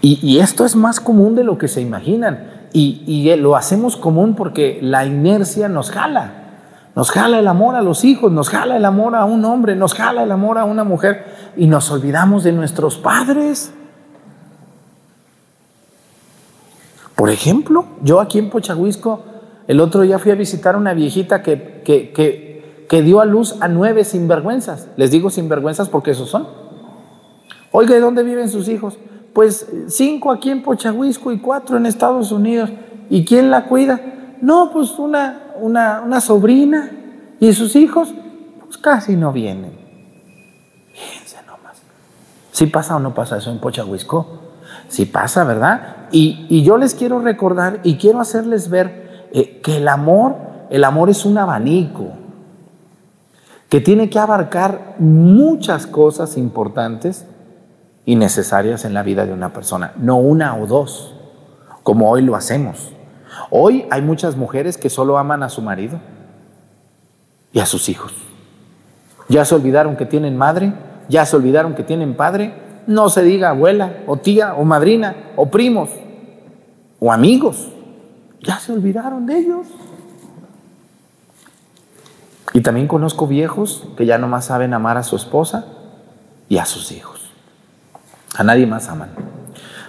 Y, 0.00 0.38
esto 0.38 0.64
es 0.64 0.76
más 0.76 1.00
común 1.00 1.34
de 1.34 1.42
lo 1.42 1.58
que 1.58 1.66
se 1.66 1.80
imaginan. 1.80 2.68
Y, 2.72 3.34
lo 3.36 3.56
hacemos 3.56 3.96
común 3.96 4.34
porque 4.34 4.78
la 4.80 5.04
inercia 5.04 5.68
nos 5.68 5.90
jala. 5.90 6.47
Nos 6.98 7.12
jala 7.12 7.38
el 7.38 7.46
amor 7.46 7.76
a 7.76 7.80
los 7.80 8.04
hijos, 8.04 8.32
nos 8.32 8.48
jala 8.48 8.76
el 8.76 8.84
amor 8.84 9.14
a 9.14 9.24
un 9.24 9.44
hombre, 9.44 9.76
nos 9.76 9.94
jala 9.94 10.24
el 10.24 10.32
amor 10.32 10.58
a 10.58 10.64
una 10.64 10.82
mujer 10.82 11.52
y 11.56 11.68
nos 11.68 11.88
olvidamos 11.92 12.42
de 12.42 12.50
nuestros 12.50 12.98
padres. 12.98 13.72
Por 17.14 17.30
ejemplo, 17.30 17.84
yo 18.02 18.18
aquí 18.18 18.40
en 18.40 18.50
Pochahuisco, 18.50 19.22
el 19.68 19.78
otro 19.78 20.00
día 20.00 20.18
fui 20.18 20.32
a 20.32 20.34
visitar 20.34 20.74
a 20.74 20.78
una 20.78 20.92
viejita 20.92 21.40
que, 21.40 21.82
que, 21.84 22.86
que 22.88 23.02
dio 23.02 23.20
a 23.20 23.24
luz 23.24 23.54
a 23.60 23.68
nueve 23.68 24.02
sinvergüenzas. 24.02 24.88
Les 24.96 25.12
digo 25.12 25.30
sinvergüenzas 25.30 25.88
porque 25.88 26.10
esos 26.10 26.28
son. 26.28 26.48
Oiga, 27.70 27.94
¿de 27.94 28.00
dónde 28.00 28.24
viven 28.24 28.48
sus 28.48 28.68
hijos? 28.68 28.98
Pues 29.32 29.70
cinco 29.86 30.32
aquí 30.32 30.50
en 30.50 30.64
Pochahuisco 30.64 31.30
y 31.30 31.38
cuatro 31.38 31.76
en 31.76 31.86
Estados 31.86 32.32
Unidos. 32.32 32.70
¿Y 33.08 33.24
quién 33.24 33.52
la 33.52 33.66
cuida? 33.66 34.00
No, 34.40 34.70
pues 34.72 34.98
una, 34.98 35.47
una, 35.60 36.00
una 36.00 36.20
sobrina. 36.20 36.90
¿Y 37.40 37.52
sus 37.52 37.76
hijos? 37.76 38.12
Pues 38.64 38.78
casi 38.78 39.16
no 39.16 39.32
vienen. 39.32 39.72
Fíjense 40.92 41.36
nomás. 41.46 41.78
¿Sí 42.52 42.66
pasa 42.66 42.96
o 42.96 43.00
no 43.00 43.14
pasa 43.14 43.36
eso 43.36 43.50
en 43.50 43.58
Pochahuisco? 43.58 44.40
Sí 44.88 45.06
pasa, 45.06 45.44
¿verdad? 45.44 46.08
Y, 46.10 46.62
yo 46.62 46.78
les 46.78 46.94
quiero 46.94 47.20
recordar 47.20 47.80
y 47.84 47.96
quiero 47.96 48.20
hacerles 48.20 48.70
ver 48.70 49.28
eh, 49.32 49.60
que 49.62 49.76
el 49.76 49.88
amor, 49.88 50.36
el 50.70 50.84
amor 50.84 51.10
es 51.10 51.24
un 51.24 51.38
abanico 51.38 52.12
que 53.68 53.80
tiene 53.80 54.08
que 54.08 54.18
abarcar 54.18 54.96
muchas 54.98 55.86
cosas 55.86 56.38
importantes 56.38 57.26
y 58.06 58.16
necesarias 58.16 58.86
en 58.86 58.94
la 58.94 59.02
vida 59.02 59.26
de 59.26 59.34
una 59.34 59.52
persona, 59.52 59.92
no 59.96 60.16
una 60.16 60.56
o 60.56 60.66
dos, 60.66 61.14
como 61.82 62.10
hoy 62.10 62.22
lo 62.22 62.34
hacemos. 62.34 62.92
Hoy 63.50 63.86
hay 63.90 64.02
muchas 64.02 64.36
mujeres 64.36 64.76
que 64.76 64.90
solo 64.90 65.18
aman 65.18 65.42
a 65.42 65.48
su 65.48 65.62
marido 65.62 66.00
y 67.52 67.60
a 67.60 67.66
sus 67.66 67.88
hijos. 67.88 68.12
Ya 69.28 69.44
se 69.44 69.54
olvidaron 69.54 69.96
que 69.96 70.06
tienen 70.06 70.36
madre, 70.36 70.72
ya 71.08 71.26
se 71.26 71.36
olvidaron 71.36 71.74
que 71.74 71.82
tienen 71.82 72.14
padre, 72.14 72.54
no 72.86 73.08
se 73.10 73.22
diga 73.22 73.50
abuela 73.50 73.98
o 74.06 74.16
tía 74.16 74.54
o 74.54 74.64
madrina 74.64 75.14
o 75.36 75.46
primos 75.46 75.90
o 77.00 77.12
amigos, 77.12 77.68
ya 78.40 78.58
se 78.58 78.72
olvidaron 78.72 79.26
de 79.26 79.38
ellos. 79.38 79.66
Y 82.54 82.62
también 82.62 82.88
conozco 82.88 83.26
viejos 83.26 83.84
que 83.96 84.06
ya 84.06 84.18
nomás 84.18 84.46
saben 84.46 84.72
amar 84.72 84.96
a 84.96 85.02
su 85.02 85.16
esposa 85.16 85.66
y 86.48 86.58
a 86.58 86.64
sus 86.64 86.92
hijos. 86.92 87.30
A 88.34 88.42
nadie 88.42 88.66
más 88.66 88.88
aman. 88.88 89.37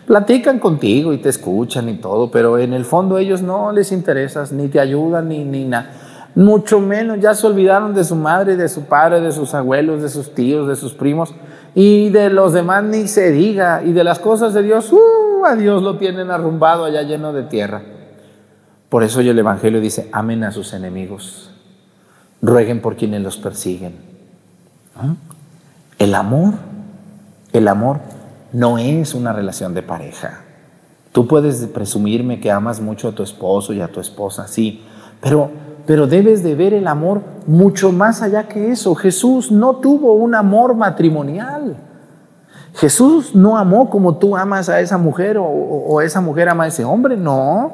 Platican 0.10 0.58
contigo 0.58 1.14
y 1.14 1.20
te 1.20 1.30
escuchan 1.30 1.88
y 1.88 1.98
todo, 1.98 2.32
pero 2.32 2.58
en 2.58 2.74
el 2.74 2.84
fondo 2.84 3.20
ellos 3.20 3.44
no 3.44 3.72
les 3.72 3.92
interesas, 3.92 4.52
ni 4.52 4.68
te 4.68 4.80
ayudan, 4.80 5.30
ni, 5.30 5.44
ni 5.44 5.66
nada. 5.66 5.92
Mucho 6.34 6.80
menos, 6.80 7.20
ya 7.20 7.36
se 7.36 7.46
olvidaron 7.46 7.94
de 7.94 8.04
su 8.04 8.16
madre, 8.16 8.58
de 8.58 8.70
su 8.70 8.86
padre, 8.86 9.22
de 9.22 9.32
sus 9.32 9.54
abuelos, 9.54 10.02
de 10.02 10.10
sus 10.10 10.34
tíos, 10.34 10.68
de 10.68 10.76
sus 10.76 10.94
primos, 10.94 11.36
y 11.76 12.10
de 12.10 12.32
los 12.32 12.54
demás 12.54 12.84
ni 12.86 13.08
se 13.08 13.32
diga, 13.32 13.84
y 13.86 13.92
de 13.92 14.04
las 14.04 14.18
cosas 14.18 14.56
de 14.56 14.64
Dios, 14.64 14.92
uh, 14.92 15.46
a 15.46 15.56
Dios 15.56 15.84
lo 15.84 16.00
tienen 16.00 16.32
arrumbado 16.32 16.86
allá 16.86 17.04
lleno 17.04 17.32
de 17.32 17.44
tierra. 17.44 17.84
Por 18.90 19.04
eso 19.04 19.22
el 19.22 19.38
Evangelio 19.38 19.80
dice, 19.80 20.10
amen 20.12 20.44
a 20.44 20.52
sus 20.52 20.74
enemigos, 20.74 21.52
rueguen 22.42 22.82
por 22.82 22.96
quienes 22.96 23.22
los 23.22 23.38
persiguen. 23.38 23.94
¿Ah? 24.96 25.14
El 26.00 26.16
amor, 26.16 26.56
el 27.54 27.68
amor 27.68 28.00
no 28.52 28.78
es 28.78 29.14
una 29.14 29.34
relación 29.34 29.74
de 29.74 29.84
pareja. 29.84 30.42
Tú 31.12 31.28
puedes 31.28 31.66
presumirme 31.68 32.40
que 32.40 32.52
amas 32.52 32.80
mucho 32.80 33.10
a 33.10 33.12
tu 33.12 33.24
esposo 33.24 33.74
y 33.74 33.82
a 33.82 33.88
tu 33.88 34.00
esposa, 34.00 34.48
sí, 34.48 34.86
pero, 35.22 35.50
pero 35.86 36.08
debes 36.08 36.44
de 36.44 36.56
ver 36.56 36.74
el 36.74 36.88
amor 36.88 37.22
mucho 37.48 37.92
más 37.92 38.22
allá 38.22 38.48
que 38.48 38.72
eso. 38.72 38.96
Jesús 38.96 39.52
no 39.52 39.78
tuvo 39.78 40.14
un 40.14 40.36
amor 40.36 40.76
matrimonial. 40.76 41.78
Jesús 42.76 43.34
no 43.36 43.58
amó 43.58 43.90
como 43.90 44.18
tú 44.18 44.38
amas 44.38 44.70
a 44.70 44.80
esa 44.80 44.98
mujer 44.98 45.38
o, 45.38 45.46
o 45.46 46.02
esa 46.02 46.22
mujer 46.22 46.48
ama 46.50 46.66
a 46.66 46.68
ese 46.68 46.86
hombre, 46.86 47.18
no. 47.18 47.74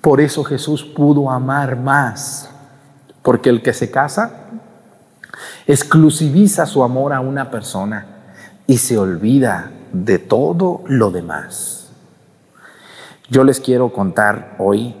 Por 0.00 0.20
eso 0.20 0.44
Jesús 0.44 0.84
pudo 0.84 1.30
amar 1.30 1.76
más, 1.76 2.50
porque 3.22 3.48
el 3.48 3.62
que 3.62 3.72
se 3.72 3.90
casa 3.90 4.30
exclusiviza 5.66 6.66
su 6.66 6.82
amor 6.82 7.12
a 7.12 7.20
una 7.20 7.50
persona 7.50 8.19
y 8.70 8.78
se 8.78 8.96
olvida 8.98 9.72
de 9.92 10.20
todo 10.20 10.82
lo 10.86 11.10
demás. 11.10 11.90
Yo 13.28 13.42
les 13.42 13.58
quiero 13.58 13.92
contar 13.92 14.54
hoy 14.60 14.94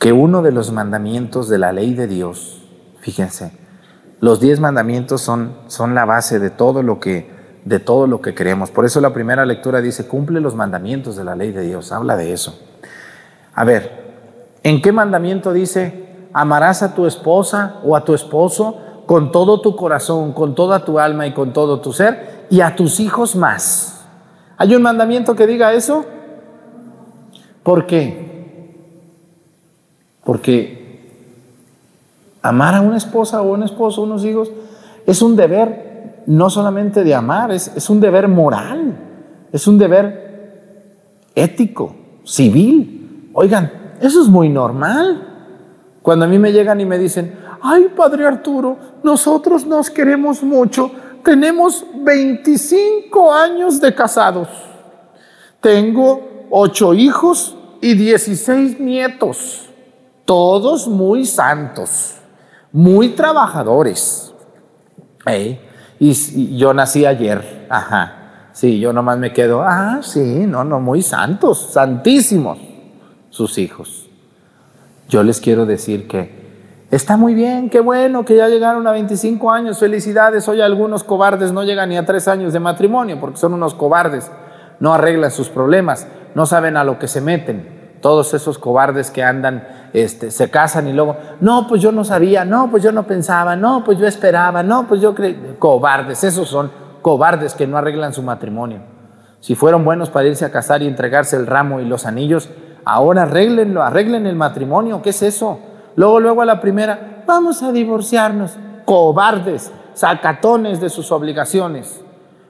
que 0.00 0.12
uno 0.12 0.42
de 0.42 0.50
los 0.50 0.72
mandamientos 0.72 1.48
de 1.48 1.58
la 1.58 1.70
ley 1.70 1.94
de 1.94 2.08
Dios, 2.08 2.60
fíjense, 2.98 3.52
los 4.18 4.40
diez 4.40 4.58
mandamientos 4.58 5.20
son, 5.20 5.58
son 5.68 5.94
la 5.94 6.04
base 6.04 6.40
de 6.40 6.50
todo 6.50 6.82
lo 6.82 6.98
que 6.98 7.30
de 7.64 7.78
todo 7.78 8.08
lo 8.08 8.20
que 8.20 8.34
creemos. 8.34 8.72
Por 8.72 8.84
eso 8.84 9.00
la 9.00 9.12
primera 9.14 9.46
lectura 9.46 9.80
dice, 9.80 10.08
cumple 10.08 10.40
los 10.40 10.56
mandamientos 10.56 11.14
de 11.14 11.22
la 11.22 11.36
ley 11.36 11.52
de 11.52 11.62
Dios, 11.62 11.92
habla 11.92 12.16
de 12.16 12.32
eso. 12.32 12.58
A 13.54 13.62
ver, 13.62 14.12
¿en 14.64 14.82
qué 14.82 14.90
mandamiento 14.90 15.52
dice, 15.52 16.26
amarás 16.32 16.82
a 16.82 16.94
tu 16.94 17.06
esposa 17.06 17.76
o 17.84 17.94
a 17.94 18.04
tu 18.04 18.12
esposo 18.12 18.80
con 19.06 19.30
todo 19.32 19.60
tu 19.60 19.76
corazón, 19.76 20.32
con 20.32 20.54
toda 20.54 20.84
tu 20.84 20.98
alma 20.98 21.26
y 21.26 21.32
con 21.32 21.52
todo 21.52 21.80
tu 21.80 21.92
ser, 21.92 22.46
y 22.50 22.60
a 22.60 22.74
tus 22.76 23.00
hijos 23.00 23.36
más? 23.36 24.04
¿Hay 24.58 24.74
un 24.74 24.82
mandamiento 24.82 25.34
que 25.34 25.46
diga 25.46 25.72
eso? 25.72 26.04
¿Por 27.62 27.86
qué? 27.86 28.26
Porque 30.24 30.76
amar 32.42 32.74
a 32.74 32.80
una 32.80 32.96
esposa 32.96 33.42
o 33.42 33.52
un 33.52 33.62
esposo, 33.62 34.02
unos 34.02 34.24
hijos, 34.24 34.50
es 35.06 35.22
un 35.22 35.36
deber 35.36 36.22
no 36.26 36.50
solamente 36.50 37.04
de 37.04 37.14
amar, 37.14 37.52
es, 37.52 37.72
es 37.76 37.88
un 37.88 38.00
deber 38.00 38.28
moral, 38.28 38.96
es 39.52 39.66
un 39.66 39.78
deber 39.78 41.30
ético, 41.34 41.94
civil. 42.24 43.30
Oigan, 43.32 43.70
eso 44.00 44.20
es 44.22 44.28
muy 44.28 44.48
normal. 44.48 45.22
Cuando 46.02 46.24
a 46.24 46.28
mí 46.28 46.38
me 46.38 46.52
llegan 46.52 46.80
y 46.80 46.84
me 46.84 46.98
dicen, 46.98 47.36
ay, 47.66 47.88
Padre 47.96 48.26
Arturo, 48.26 48.76
nosotros 49.02 49.66
nos 49.66 49.90
queremos 49.90 50.42
mucho, 50.42 50.90
tenemos 51.24 51.84
25 51.94 53.32
años 53.32 53.80
de 53.80 53.94
casados, 53.94 54.48
tengo 55.60 56.46
ocho 56.50 56.94
hijos 56.94 57.56
y 57.80 57.94
16 57.94 58.78
nietos, 58.78 59.68
todos 60.24 60.86
muy 60.86 61.26
santos, 61.26 62.14
muy 62.70 63.10
trabajadores. 63.10 64.32
Y, 65.28 65.58
y 65.98 66.56
yo 66.56 66.72
nací 66.72 67.04
ayer, 67.04 67.66
ajá, 67.68 68.48
sí, 68.52 68.78
yo 68.78 68.92
nomás 68.92 69.18
me 69.18 69.32
quedo, 69.32 69.62
ah, 69.62 69.98
sí, 70.02 70.46
no, 70.46 70.62
no, 70.62 70.78
muy 70.78 71.02
santos, 71.02 71.70
santísimos 71.72 72.58
sus 73.30 73.58
hijos. 73.58 74.08
Yo 75.08 75.22
les 75.22 75.40
quiero 75.40 75.66
decir 75.66 76.06
que 76.06 76.45
está 76.90 77.16
muy 77.16 77.34
bien, 77.34 77.70
qué 77.70 77.80
bueno 77.80 78.24
que 78.24 78.36
ya 78.36 78.48
llegaron 78.48 78.86
a 78.86 78.92
25 78.92 79.50
años, 79.50 79.78
felicidades. 79.78 80.48
Hoy 80.48 80.60
algunos 80.60 81.04
cobardes 81.04 81.52
no 81.52 81.64
llegan 81.64 81.88
ni 81.88 81.96
a 81.96 82.06
tres 82.06 82.28
años 82.28 82.52
de 82.52 82.60
matrimonio 82.60 83.18
porque 83.20 83.38
son 83.38 83.54
unos 83.54 83.74
cobardes, 83.74 84.30
no 84.80 84.94
arreglan 84.94 85.30
sus 85.30 85.48
problemas, 85.48 86.06
no 86.34 86.46
saben 86.46 86.76
a 86.76 86.84
lo 86.84 86.98
que 86.98 87.08
se 87.08 87.20
meten. 87.20 87.74
Todos 88.00 88.34
esos 88.34 88.58
cobardes 88.58 89.10
que 89.10 89.24
andan, 89.24 89.66
este, 89.92 90.30
se 90.30 90.50
casan 90.50 90.86
y 90.86 90.92
luego, 90.92 91.16
no, 91.40 91.66
pues 91.66 91.82
yo 91.82 91.92
no 91.92 92.04
sabía, 92.04 92.44
no, 92.44 92.70
pues 92.70 92.82
yo 92.82 92.92
no 92.92 93.04
pensaba, 93.04 93.56
no, 93.56 93.82
pues 93.84 93.98
yo 93.98 94.06
esperaba, 94.06 94.62
no, 94.62 94.86
pues 94.86 95.00
yo 95.00 95.14
creí. 95.14 95.56
Cobardes, 95.58 96.22
esos 96.22 96.48
son 96.48 96.70
cobardes 97.02 97.54
que 97.54 97.66
no 97.66 97.78
arreglan 97.78 98.12
su 98.12 98.22
matrimonio. 98.22 98.80
Si 99.40 99.54
fueron 99.54 99.84
buenos 99.84 100.10
para 100.10 100.28
irse 100.28 100.44
a 100.44 100.52
casar 100.52 100.82
y 100.82 100.86
entregarse 100.86 101.36
el 101.36 101.46
ramo 101.46 101.80
y 101.80 101.84
los 101.84 102.04
anillos, 102.06 102.48
Ahora 102.88 103.24
arreglenlo, 103.24 103.82
arreglen 103.82 104.28
el 104.28 104.36
matrimonio, 104.36 105.02
¿qué 105.02 105.10
es 105.10 105.20
eso? 105.20 105.58
Luego, 105.96 106.20
luego 106.20 106.42
a 106.42 106.46
la 106.46 106.60
primera, 106.60 107.24
vamos 107.26 107.62
a 107.62 107.72
divorciarnos. 107.72 108.52
Cobardes, 108.84 109.72
sacatones 109.94 110.80
de 110.80 110.90
sus 110.90 111.10
obligaciones. 111.10 112.00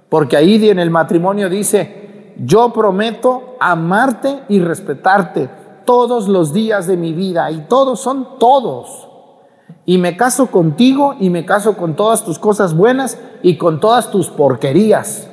Porque 0.08 0.36
ahí 0.36 0.68
en 0.68 0.78
el 0.78 0.90
matrimonio 0.90 1.48
dice, 1.48 2.34
yo 2.38 2.72
prometo 2.72 3.56
amarte 3.58 4.42
y 4.48 4.60
respetarte 4.60 5.48
todos 5.84 6.28
los 6.28 6.52
días 6.52 6.86
de 6.86 6.96
mi 6.96 7.12
vida. 7.12 7.50
Y 7.50 7.62
todos 7.62 8.00
son 8.00 8.38
todos. 8.38 9.08
Y 9.84 9.98
me 9.98 10.16
caso 10.16 10.48
contigo 10.48 11.14
y 11.18 11.30
me 11.30 11.46
caso 11.46 11.76
con 11.76 11.94
todas 11.94 12.24
tus 12.24 12.38
cosas 12.38 12.74
buenas 12.74 13.18
y 13.42 13.56
con 13.56 13.80
todas 13.80 14.10
tus 14.10 14.28
porquerías. 14.28 15.30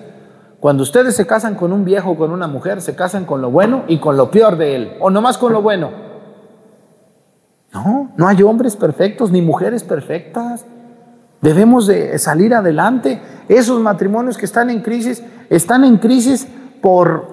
Cuando 0.60 0.84
ustedes 0.84 1.15
se 1.15 1.28
casan 1.28 1.56
con 1.56 1.73
un 1.73 1.84
viejo 1.84 2.12
o 2.12 2.15
con 2.15 2.32
una 2.32 2.47
mujer, 2.47 2.80
se 2.80 2.95
casan 2.95 3.26
con 3.26 3.41
lo 3.41 3.52
bueno 3.52 3.84
y 3.88 3.97
con 3.97 4.15
lo 4.15 4.32
peor 4.32 4.56
de 4.56 4.76
él, 4.76 4.93
o 5.02 5.10
nomás 5.10 5.38
con 5.38 5.52
lo 5.52 5.62
bueno. 5.62 6.12
No, 7.74 8.12
no 8.16 8.28
hay 8.28 8.44
hombres 8.44 8.76
perfectos 8.76 9.32
ni 9.32 9.42
mujeres 9.42 9.84
perfectas. 9.84 10.66
Debemos 11.42 11.88
de 11.88 12.18
salir 12.20 12.54
adelante. 12.54 13.22
Esos 13.50 13.82
matrimonios 13.82 14.38
que 14.38 14.46
están 14.46 14.70
en 14.70 14.82
crisis, 14.82 15.24
están 15.50 15.84
en 15.84 15.98
crisis 15.98 16.48
por, 16.82 17.28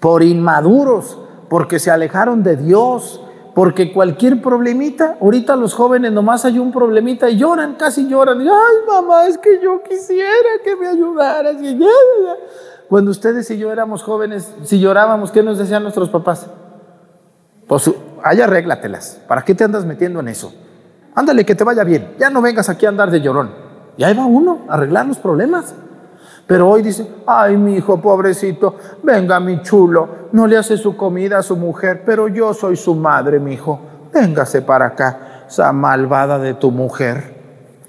por 0.00 0.22
inmaduros, 0.22 1.18
porque 1.48 1.78
se 1.78 1.90
alejaron 1.90 2.42
de 2.42 2.56
Dios, 2.56 3.22
porque 3.54 3.92
cualquier 3.92 4.42
problemita, 4.42 5.16
ahorita 5.20 5.56
los 5.56 5.72
jóvenes 5.72 6.12
nomás 6.12 6.44
hay 6.44 6.58
un 6.58 6.72
problemita 6.72 7.30
y 7.30 7.38
lloran, 7.38 7.76
casi 7.76 8.06
lloran. 8.06 8.40
Ay, 8.40 8.46
mamá, 8.86 9.26
es 9.26 9.38
que 9.38 9.60
yo 9.62 9.82
quisiera 9.82 10.60
que 10.62 10.76
me 10.76 10.88
ayudaras. 10.88 11.56
Cuando 12.88 13.10
ustedes 13.10 13.50
y 13.50 13.56
yo 13.56 13.72
éramos 13.72 14.02
jóvenes, 14.02 14.52
si 14.64 14.78
llorábamos, 14.78 15.30
¿qué 15.30 15.42
nos 15.42 15.56
decían 15.56 15.82
nuestros 15.82 16.10
papás? 16.10 16.48
Pues 17.66 17.90
allá 18.22 18.44
arréglatelas. 18.44 19.20
¿Para 19.26 19.42
qué 19.42 19.54
te 19.54 19.64
andas 19.64 19.84
metiendo 19.84 20.20
en 20.20 20.28
eso? 20.28 20.54
Ándale, 21.14 21.44
que 21.44 21.54
te 21.54 21.64
vaya 21.64 21.84
bien. 21.84 22.14
Ya 22.18 22.30
no 22.30 22.42
vengas 22.42 22.68
aquí 22.68 22.86
a 22.86 22.90
andar 22.90 23.10
de 23.10 23.20
llorón. 23.20 23.50
Y 23.96 24.04
ahí 24.04 24.14
va 24.14 24.26
uno 24.26 24.66
a 24.68 24.74
arreglar 24.74 25.06
los 25.06 25.18
problemas. 25.18 25.74
Pero 26.46 26.68
hoy 26.68 26.82
dice, 26.82 27.08
ay, 27.26 27.56
mi 27.56 27.76
hijo 27.76 28.00
pobrecito, 28.00 28.76
venga 29.02 29.40
mi 29.40 29.62
chulo, 29.62 30.08
no 30.30 30.46
le 30.46 30.56
hace 30.56 30.76
su 30.76 30.96
comida 30.96 31.38
a 31.38 31.42
su 31.42 31.56
mujer, 31.56 32.02
pero 32.06 32.28
yo 32.28 32.54
soy 32.54 32.76
su 32.76 32.94
madre, 32.94 33.40
mi 33.40 33.54
hijo, 33.54 33.80
véngase 34.12 34.62
para 34.62 34.86
acá, 34.86 35.44
esa 35.48 35.72
malvada 35.72 36.38
de 36.38 36.54
tu 36.54 36.70
mujer. 36.70 37.34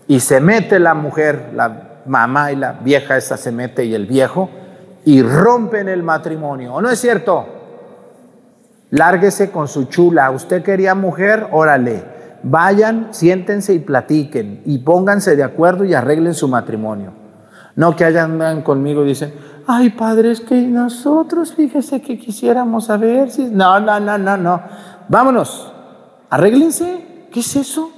Y 0.08 0.22
se 0.22 0.40
mete 0.40 0.80
la 0.80 0.96
mujer, 0.96 1.52
la 1.54 2.02
mamá 2.08 2.52
y 2.52 2.56
la 2.56 2.72
vieja 2.74 3.16
esa 3.16 3.38
se 3.38 3.52
mete 3.52 3.86
y 3.86 3.94
el 3.94 4.08
viejo, 4.08 4.50
y 5.06 5.22
rompen 5.22 5.88
el 5.88 6.02
matrimonio. 6.02 6.74
¿O 6.74 6.82
no 6.82 6.90
es 6.90 7.00
cierto? 7.00 7.57
Lárguese 8.90 9.52
con 9.52 9.68
su 9.68 9.86
chula. 9.86 10.32
¿Usted 10.32 10.64
quería 10.64 10.96
mujer? 10.96 11.48
Órale. 11.52 12.04
Vayan, 12.44 13.08
siéntense 13.12 13.74
y 13.74 13.80
platiquen 13.80 14.62
y 14.66 14.78
pónganse 14.80 15.36
de 15.36 15.44
acuerdo 15.44 15.84
y 15.84 15.94
arreglen 15.94 16.34
su 16.34 16.48
matrimonio. 16.48 17.12
No 17.76 17.96
que 17.96 18.06
hayan 18.06 18.62
conmigo 18.62 19.04
y 19.04 19.10
dicen, 19.10 19.34
ay 19.68 19.90
padre, 19.92 20.32
es 20.32 20.42
que 20.42 20.56
nosotros, 20.62 21.54
fíjese 21.54 22.02
que 22.02 22.18
quisiéramos 22.18 22.86
saber 22.86 23.32
si... 23.32 23.46
No, 23.46 23.80
no, 23.80 24.00
no, 24.00 24.18
no, 24.18 24.38
no. 24.38 24.62
Vámonos, 25.10 25.72
arréglense. 26.30 27.28
¿Qué 27.32 27.42
es 27.42 27.56
eso? 27.56 27.92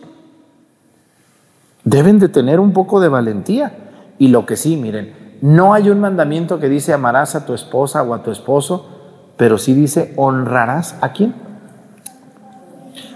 Deben 1.83 2.19
de 2.19 2.29
tener 2.29 2.59
un 2.59 2.73
poco 2.73 2.99
de 2.99 3.09
valentía. 3.09 3.71
Y 4.17 4.29
lo 4.29 4.45
que 4.45 4.57
sí, 4.57 4.75
miren, 4.75 5.37
no 5.41 5.73
hay 5.73 5.89
un 5.89 5.99
mandamiento 5.99 6.59
que 6.59 6.67
dice 6.67 6.91
amarás 6.91 7.35
a 7.35 7.45
tu 7.45 7.53
esposa 7.53 8.03
o 8.03 8.13
a 8.13 8.21
tu 8.23 8.31
esposo, 8.31 8.98
pero 9.39 9.57
sí 9.57 9.73
dice 9.73 10.13
honrarás 10.17 10.97
a 10.99 11.13
quién? 11.13 11.33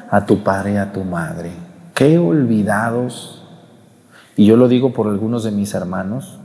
A 0.09 0.25
tu 0.25 0.41
padre 0.41 0.75
y 0.75 0.77
a 0.77 0.93
tu 0.93 1.03
madre. 1.03 1.51
Qué 1.93 2.17
olvidados. 2.17 3.43
Y 4.37 4.45
yo 4.45 4.55
lo 4.55 4.69
digo 4.69 4.93
por 4.93 5.07
algunos 5.07 5.43
de 5.43 5.51
mis 5.51 5.73
hermanos 5.73 6.39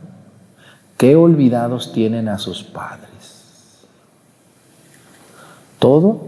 qué 0.97 1.15
olvidados 1.15 1.93
tienen 1.93 2.29
a 2.29 2.39
sus 2.39 2.65
padres. 2.65 3.87
Todo 5.79 6.23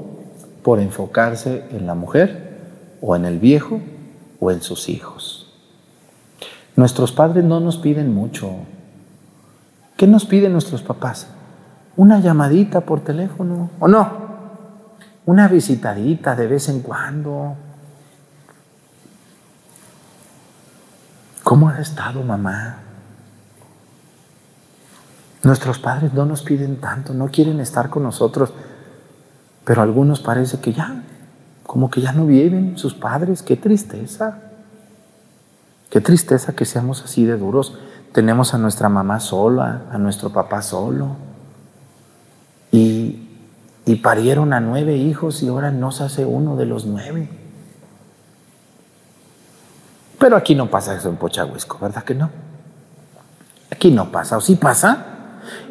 por 0.63 0.79
enfocarse 0.79 1.65
en 1.73 1.89
la 1.89 1.97
mujer 1.97 2.57
o 3.01 3.17
en 3.17 3.25
el 3.25 3.41
viejo 3.41 3.81
o 4.39 4.53
en 4.53 4.63
sus 4.63 4.89
hijos. 4.89 5.53
Nuestros 6.77 7.11
padres 7.11 7.43
no 7.43 7.59
nos 7.59 7.79
piden 7.79 8.15
mucho. 8.15 8.49
¿Qué 9.97 10.07
nos 10.07 10.25
piden 10.25 10.53
nuestros 10.53 10.83
papás? 10.83 11.27
Una 11.97 12.21
llamadita 12.21 12.81
por 12.81 13.01
teléfono, 13.01 13.71
¿o 13.79 13.89
no? 13.89 14.31
Una 15.27 15.49
visitadita 15.49 16.35
de 16.35 16.47
vez 16.47 16.69
en 16.69 16.81
cuando. 16.81 17.57
¿Cómo 21.43 21.69
has 21.69 21.81
estado, 21.81 22.23
mamá? 22.23 22.79
Nuestros 25.43 25.79
padres 25.79 26.13
no 26.13 26.27
nos 26.27 26.43
piden 26.43 26.77
tanto, 26.81 27.15
no 27.15 27.29
quieren 27.29 27.61
estar 27.61 27.91
con 27.91 28.03
nosotros, 28.03 28.53
pero 29.65 29.83
algunos 29.83 30.21
parece 30.21 30.61
que 30.61 30.73
ya, 30.73 31.03
como 31.65 31.91
que 31.91 32.01
ya 32.01 32.13
no 32.13 32.27
viven 32.27 32.77
sus 32.77 32.95
padres, 32.95 33.43
qué 33.43 33.57
tristeza. 33.57 34.39
Qué 35.91 36.01
tristeza 36.01 36.55
que 36.55 36.65
seamos 36.65 37.03
así 37.03 37.25
de 37.25 37.37
duros. 37.37 37.77
Tenemos 38.13 38.55
a 38.55 38.59
nuestra 38.59 38.89
mamá 38.89 39.19
sola, 39.19 39.83
a 39.91 39.99
nuestro 39.99 40.31
papá 40.31 40.63
solo. 40.63 41.17
Y, 42.73 43.29
y 43.87 43.97
parieron 43.97 44.53
a 44.53 44.61
nueve 44.61 44.97
hijos 44.97 45.43
y 45.43 45.49
ahora 45.49 45.71
no 45.71 45.91
se 45.91 46.05
hace 46.05 46.25
uno 46.25 46.57
de 46.57 46.67
los 46.67 46.87
nueve. 46.87 47.29
Pero 50.19 50.37
aquí 50.37 50.55
no 50.55 50.71
pasa 50.71 50.95
eso 50.95 51.09
en 51.09 51.17
Pochahuisco, 51.17 51.79
¿verdad 51.81 52.05
que 52.05 52.15
no? 52.15 52.31
Aquí 53.71 53.91
no 53.91 54.13
pasa, 54.13 54.37
o 54.37 54.41
sí 54.41 54.57
pasa. 54.57 55.07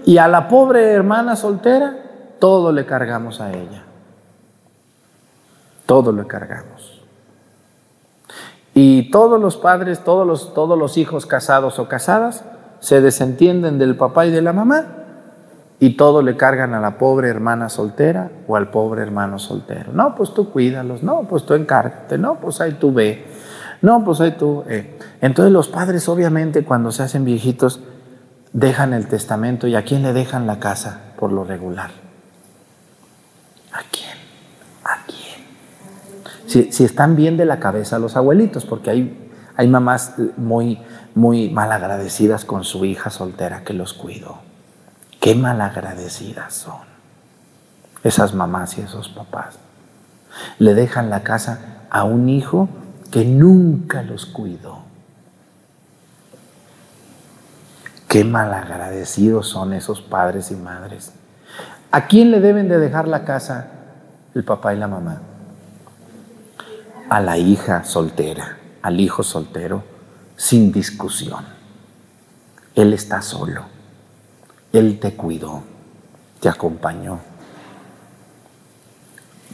Y 0.06 0.18
a 0.18 0.28
la 0.28 0.48
pobre 0.48 0.92
hermana 0.92 1.36
soltera, 1.36 1.96
todo 2.40 2.72
le 2.72 2.86
cargamos 2.86 3.40
a 3.40 3.54
ella. 3.54 3.84
Todo 5.86 6.12
le 6.12 6.26
cargamos. 6.26 7.02
Y 8.74 9.12
todos 9.12 9.40
los 9.40 9.56
padres, 9.56 10.04
todos 10.04 10.26
los, 10.26 10.54
todos 10.54 10.78
los 10.78 10.98
hijos 10.98 11.26
casados 11.26 11.80
o 11.80 11.88
casadas, 11.88 12.44
se 12.80 13.02
desentienden 13.02 13.78
del 13.78 13.96
papá 13.96 14.26
y 14.26 14.32
de 14.32 14.42
la 14.42 14.54
mamá 14.54 14.99
y 15.80 15.92
todo 15.92 16.22
le 16.22 16.36
cargan 16.36 16.74
a 16.74 16.82
la 16.82 16.98
pobre 16.98 17.30
hermana 17.30 17.70
soltera 17.70 18.30
o 18.48 18.58
al 18.58 18.70
pobre 18.70 19.02
hermano 19.02 19.39
soltero. 19.39 19.94
No, 19.94 20.13
pues 20.13 20.34
tú 20.34 20.52
cuídalos, 20.52 21.04
no, 21.04 21.24
pues 21.24 21.46
tú 21.46 21.54
encárgate, 21.54 22.18
no, 22.18 22.36
pues 22.36 22.60
ahí 22.60 22.74
tú 22.74 22.94
ve, 22.94 23.26
no, 23.82 24.04
pues 24.04 24.20
ahí 24.20 24.32
tú. 24.32 24.63
Eh. 24.68 24.98
Entonces 25.22 25.54
los 25.54 25.70
padres 25.70 26.10
obviamente 26.10 26.65
cuando 26.65 26.92
se 26.92 27.04
hacen 27.04 27.24
viejitos 27.24 27.80
dejan 28.52 28.94
el 28.94 29.08
testamento 29.08 29.68
y 29.68 29.76
a 29.76 29.84
quién 29.84 30.04
le 30.04 30.12
dejan 30.12 30.48
la 30.48 30.60
casa 30.60 31.00
por 31.18 31.32
lo 31.32 31.46
regular. 31.46 31.92
¿A 33.72 33.80
quién? 33.89 34.18
¿A 34.84 35.06
quién? 35.06 35.46
Si, 36.46 36.74
si 36.74 36.84
están 36.84 37.15
bien 37.15 37.38
de 37.38 37.46
la 37.46 37.60
cabeza 37.60 38.00
los 38.00 38.18
abuelitos, 38.18 38.65
porque 38.65 38.89
hay, 38.89 39.32
hay 39.56 39.68
mamás 39.70 40.15
muy, 40.36 40.82
muy 41.15 41.50
malagradecidas 41.52 42.44
con 42.44 42.65
su 42.65 42.84
hija 42.84 43.12
soltera 43.12 43.63
que 43.63 43.74
los 43.74 43.94
cuidó. 43.94 44.49
Qué 45.19 45.36
malagradecidas 45.36 46.53
son 46.53 46.89
esas 48.03 48.34
mamás 48.34 48.77
y 48.77 48.82
esos 48.82 49.10
papás. 49.10 49.58
Le 50.58 50.73
dejan 50.73 51.10
la 51.10 51.23
casa 51.23 51.86
a 51.89 52.03
un 52.03 52.29
hijo 52.29 52.69
que 53.12 53.25
nunca 53.25 54.01
los 54.03 54.25
cuidó. 54.25 54.79
Qué 58.08 58.23
malagradecidos 58.23 59.47
son 59.47 59.73
esos 59.73 60.01
padres 60.01 60.51
y 60.51 60.55
madres. 60.55 61.12
¿A 61.91 62.08
quién 62.08 62.32
le 62.32 62.39
deben 62.39 62.69
de 62.69 62.79
dejar 62.79 63.08
la 63.08 63.25
casa 63.25 63.67
el 64.34 64.43
papá 64.43 64.73
y 64.73 64.77
la 64.77 64.88
mamá? 64.88 65.21
A 67.10 67.19
la 67.19 67.38
hija 67.38 67.84
soltera, 67.84 68.58
al 68.82 68.99
hijo 68.99 69.23
soltero, 69.23 69.84
sin 70.36 70.71
discusión. 70.71 71.43
Él 72.75 72.93
está 72.93 73.21
solo. 73.21 73.79
Él 74.71 74.99
te 74.99 75.15
cuidó, 75.15 75.63
te 76.39 76.49
acompañó. 76.49 77.19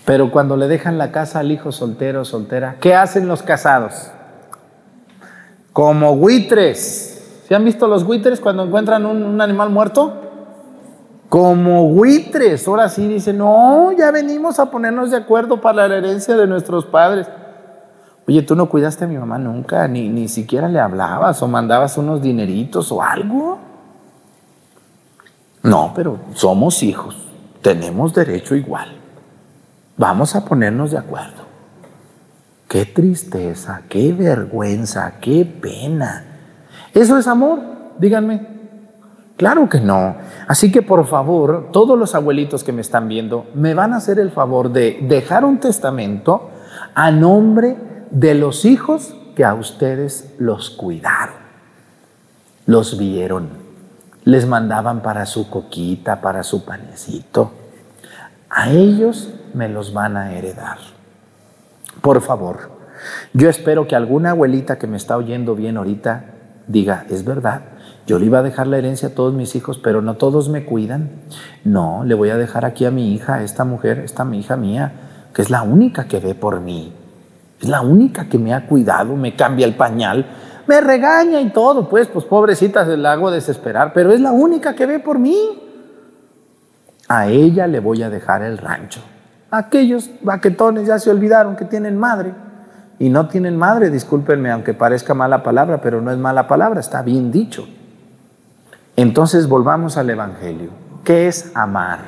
Pero 0.06 0.30
cuando 0.30 0.56
le 0.56 0.68
dejan 0.68 0.98
la 0.98 1.12
casa 1.12 1.40
al 1.40 1.52
hijo 1.52 1.72
soltero 1.72 2.22
o 2.22 2.26
soltera, 2.26 2.76
¿qué 2.80 2.94
hacen 2.94 3.28
los 3.28 3.42
casados? 3.42 4.12
Como 5.74 6.16
buitres. 6.16 7.44
¿Se 7.48 7.56
han 7.56 7.66
visto 7.66 7.88
los 7.88 8.04
buitres 8.04 8.40
cuando 8.40 8.64
encuentran 8.64 9.06
un, 9.06 9.42
animal 9.42 9.72
muerto? 9.72 10.14
Como 11.28 11.90
buitres. 11.90 12.68
Ahora 12.68 12.88
sí 12.88 13.08
dicen, 13.08 13.40
no, 13.40 13.92
ya 13.94 14.12
venimos 14.12 14.60
a 14.60 14.70
ponernos 14.70 15.12
de 15.12 15.18
acuerdo 15.18 15.60
para 15.60 15.88
la 15.88 15.98
herencia 15.98 16.36
de 16.38 16.46
nuestros 16.46 16.86
padres. 16.86 17.28
Oye, 18.28 18.42
tú 18.44 18.56
no 18.56 18.68
cuidaste 18.68 19.06
a 19.06 19.08
mi 19.08 19.18
mamá 19.18 19.38
nunca, 19.38 19.88
ni, 19.88 20.10
ni 20.10 20.28
siquiera 20.28 20.68
le 20.68 20.80
hablabas 20.80 21.42
o 21.42 21.48
mandabas 21.48 21.98
unos 21.98 22.22
dineritos 22.22 22.92
o 22.92 23.02
algo. 23.02 23.60
No, 25.66 25.94
pero 25.96 26.20
somos 26.34 26.84
hijos, 26.84 27.16
tenemos 27.62 28.14
derecho 28.14 28.56
igual. 28.56 28.96
Vamos 29.98 30.36
a 30.36 30.46
ponernos 30.46 30.92
de 30.92 31.00
acuerdo. 31.00 31.44
Qué 32.68 32.86
tristeza, 32.86 33.82
qué 33.90 34.14
vergüenza, 34.14 35.16
qué 35.20 35.46
pena. 35.46 36.24
¿Eso 36.94 37.18
es 37.18 37.28
amor? 37.28 37.60
Díganme. 37.98 38.48
Claro 39.38 39.68
que 39.68 39.80
no. 39.80 40.16
Así 40.48 40.72
que 40.72 40.82
por 40.82 41.06
favor, 41.08 41.70
todos 41.72 41.98
los 41.98 42.14
abuelitos 42.14 42.64
que 42.64 42.72
me 42.72 42.82
están 42.82 43.08
viendo, 43.08 43.48
me 43.56 43.74
van 43.74 43.94
a 43.94 43.98
hacer 43.98 44.20
el 44.20 44.32
favor 44.32 44.72
de 44.72 45.00
dejar 45.02 45.46
un 45.46 45.60
testamento 45.60 46.52
a 46.94 47.10
nombre 47.12 47.76
de 48.12 48.36
los 48.36 48.66
hijos 48.66 49.16
que 49.36 49.44
a 49.44 49.56
ustedes 49.56 50.36
los 50.38 50.70
cuidaron, 50.70 51.36
los 52.66 52.98
vieron 52.98 53.65
les 54.26 54.48
mandaban 54.48 55.02
para 55.02 55.26
su 55.26 55.50
coquita, 55.50 56.20
para 56.20 56.44
su 56.44 56.66
panecito. 56.66 57.52
A 58.50 58.70
ellos 58.70 59.34
me 59.54 59.70
los 59.70 59.94
van 59.94 60.18
a 60.18 60.34
heredar. 60.34 60.78
Por 62.02 62.22
favor, 62.22 62.72
yo 63.34 63.50
espero 63.50 63.88
que 63.88 63.96
alguna 63.96 64.32
abuelita 64.32 64.78
que 64.78 64.88
me 64.88 64.98
está 64.98 65.16
oyendo 65.16 65.56
bien 65.56 65.78
ahorita 65.78 66.26
diga, 66.68 67.06
es 67.10 67.24
verdad, 67.24 67.62
yo 68.08 68.20
le 68.20 68.26
iba 68.26 68.40
a 68.40 68.44
dejar 68.44 68.68
la 68.68 68.78
herencia 68.78 69.10
a 69.10 69.16
todos 69.16 69.34
mis 69.34 69.56
hijos, 69.56 69.78
pero 69.78 70.02
no 70.02 70.16
todos 70.16 70.50
me 70.50 70.66
cuidan. 70.66 71.10
No, 71.64 72.04
le 72.04 72.14
voy 72.14 72.30
a 72.30 72.38
dejar 72.38 72.66
aquí 72.66 72.86
a 72.86 72.92
mi 72.92 73.14
hija, 73.14 73.36
a 73.36 73.44
esta 73.44 73.64
mujer, 73.64 74.00
esta 74.00 74.26
mi 74.26 74.40
hija 74.40 74.58
mía, 74.58 74.92
que 75.34 75.42
es 75.42 75.50
la 75.50 75.64
única 75.64 76.06
que 76.08 76.20
ve 76.20 76.36
por 76.36 76.62
mí. 76.62 76.94
Es 77.62 77.68
la 77.68 77.82
única 77.82 78.28
que 78.28 78.38
me 78.38 78.54
ha 78.54 78.68
cuidado, 78.68 79.16
me 79.16 79.36
cambia 79.36 79.66
el 79.66 79.76
pañal, 79.76 80.26
me 80.68 80.82
regaña 80.82 81.42
y 81.42 81.50
todo, 81.50 81.88
pues, 81.90 82.08
pues 82.08 82.26
pobrecita 82.26 82.86
se 82.86 82.98
la 82.98 83.14
hago 83.14 83.32
desesperar, 83.32 83.94
pero 83.94 84.12
es 84.12 84.20
la 84.20 84.32
única 84.32 84.76
que 84.76 84.86
ve 84.86 85.00
por 85.00 85.20
mí. 85.20 85.62
A 87.08 87.28
ella 87.28 87.68
le 87.68 87.80
voy 87.80 88.02
a 88.02 88.10
dejar 88.10 88.42
el 88.42 88.58
rancho. 88.58 89.02
Aquellos 89.52 90.10
baquetones 90.22 90.88
ya 90.88 90.98
se 91.00 91.12
olvidaron 91.12 91.56
que 91.56 91.66
tienen 91.66 91.98
madre. 91.98 92.34
Y 92.98 93.10
no 93.10 93.28
tienen 93.28 93.58
madre, 93.58 93.90
discúlpenme, 93.90 94.50
aunque 94.52 94.74
parezca 94.74 95.14
mala 95.14 95.44
palabra, 95.44 95.82
pero 95.82 96.02
no 96.02 96.12
es 96.12 96.18
mala 96.18 96.48
palabra, 96.48 96.80
está 96.80 97.02
bien 97.02 97.32
dicho. 97.32 97.68
Entonces 98.96 99.48
volvamos 99.50 99.98
al 99.98 100.10
Evangelio. 100.10 100.70
¿Qué 101.04 101.28
es 101.28 101.52
amar? 101.56 102.00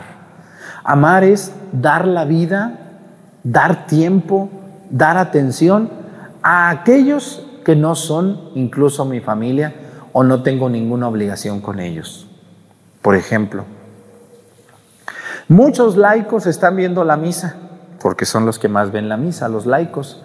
Amar 0.84 1.26
es 1.26 1.52
dar 1.74 2.08
la 2.08 2.24
vida, 2.24 2.78
dar 3.44 3.86
tiempo, 3.86 4.50
dar 4.90 5.18
atención 5.18 5.90
a 6.42 6.70
aquellos 6.70 7.47
que 7.68 7.76
no 7.76 7.96
son 7.96 8.40
incluso 8.56 9.04
mi 9.04 9.20
familia 9.20 9.74
o 10.14 10.24
no 10.24 10.42
tengo 10.42 10.70
ninguna 10.70 11.10
obligación 11.10 11.60
con 11.60 11.82
ellos. 11.82 12.26
Por 13.02 13.18
ejemplo, 13.18 13.66
muchos 15.50 15.98
laicos 15.98 16.46
están 16.46 16.78
viendo 16.78 17.04
la 17.04 17.18
misa, 17.18 17.58
porque 18.00 18.24
son 18.24 18.46
los 18.46 18.58
que 18.58 18.70
más 18.70 18.94
ven 18.94 19.10
la 19.10 19.18
misa, 19.18 19.50
los 19.50 19.66
laicos. 19.66 20.24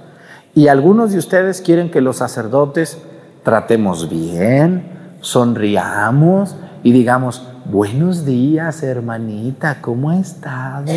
Y 0.54 0.68
algunos 0.68 1.10
de 1.10 1.18
ustedes 1.18 1.60
quieren 1.60 1.90
que 1.90 2.00
los 2.00 2.18
sacerdotes 2.18 2.98
tratemos 3.42 4.08
bien, 4.08 5.16
sonriamos 5.20 6.54
y 6.84 6.92
digamos, 6.92 7.44
buenos 7.64 8.24
días 8.24 8.84
hermanita, 8.84 9.78
¿cómo 9.80 10.10
ha 10.10 10.18
estado? 10.18 10.92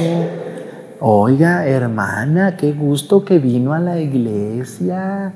Oiga, 1.00 1.66
hermana, 1.66 2.56
qué 2.56 2.72
gusto 2.72 3.26
que 3.26 3.40
vino 3.40 3.74
a 3.74 3.80
la 3.80 4.00
iglesia. 4.00 5.34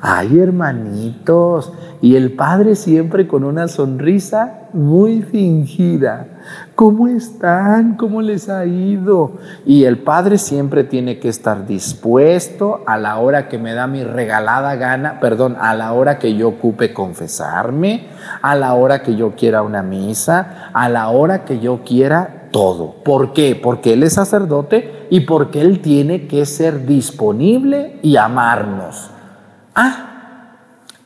Ay, 0.00 0.38
hermanitos. 0.38 1.72
Y 2.02 2.16
el 2.16 2.32
padre 2.32 2.76
siempre 2.76 3.28
con 3.28 3.44
una 3.44 3.68
sonrisa 3.68 4.60
muy 4.72 5.22
fingida. 5.22 6.26
¿Cómo 6.74 7.08
están? 7.08 7.96
¿Cómo 7.96 8.22
les 8.22 8.48
ha 8.48 8.64
ido? 8.64 9.32
Y 9.66 9.84
el 9.84 9.98
padre 9.98 10.38
siempre 10.38 10.84
tiene 10.84 11.18
que 11.18 11.28
estar 11.28 11.66
dispuesto 11.66 12.80
a 12.86 12.96
la 12.96 13.18
hora 13.18 13.48
que 13.48 13.58
me 13.58 13.74
da 13.74 13.86
mi 13.86 14.02
regalada 14.02 14.76
gana, 14.76 15.20
perdón, 15.20 15.56
a 15.60 15.74
la 15.74 15.92
hora 15.92 16.18
que 16.18 16.34
yo 16.34 16.48
ocupe 16.48 16.94
confesarme, 16.94 18.06
a 18.40 18.54
la 18.54 18.72
hora 18.74 19.02
que 19.02 19.14
yo 19.16 19.32
quiera 19.36 19.62
una 19.62 19.82
misa, 19.82 20.70
a 20.72 20.88
la 20.88 21.08
hora 21.10 21.44
que 21.44 21.58
yo 21.60 21.80
quiera 21.84 22.48
todo. 22.50 22.94
¿Por 23.04 23.32
qué? 23.34 23.58
Porque 23.60 23.92
Él 23.92 24.02
es 24.02 24.14
sacerdote 24.14 25.06
y 25.10 25.20
porque 25.20 25.60
Él 25.60 25.80
tiene 25.80 26.26
que 26.26 26.46
ser 26.46 26.86
disponible 26.86 27.98
y 28.02 28.16
amarnos. 28.16 29.10
Ah, 29.82 30.58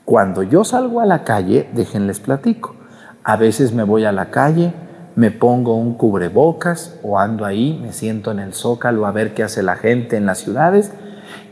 cuando 0.04 0.42
yo 0.42 0.64
salgo 0.64 1.00
a 1.00 1.06
la 1.06 1.22
calle, 1.22 1.70
déjenles 1.74 2.18
platico. 2.18 2.74
A 3.22 3.36
veces 3.36 3.72
me 3.72 3.84
voy 3.84 4.04
a 4.04 4.10
la 4.10 4.32
calle, 4.32 4.72
me 5.14 5.30
pongo 5.30 5.76
un 5.76 5.94
cubrebocas 5.94 6.98
o 7.04 7.20
ando 7.20 7.44
ahí, 7.44 7.78
me 7.80 7.92
siento 7.92 8.32
en 8.32 8.40
el 8.40 8.52
zócalo 8.52 9.06
a 9.06 9.12
ver 9.12 9.32
qué 9.32 9.44
hace 9.44 9.62
la 9.62 9.76
gente 9.76 10.16
en 10.16 10.26
las 10.26 10.38
ciudades. 10.38 10.92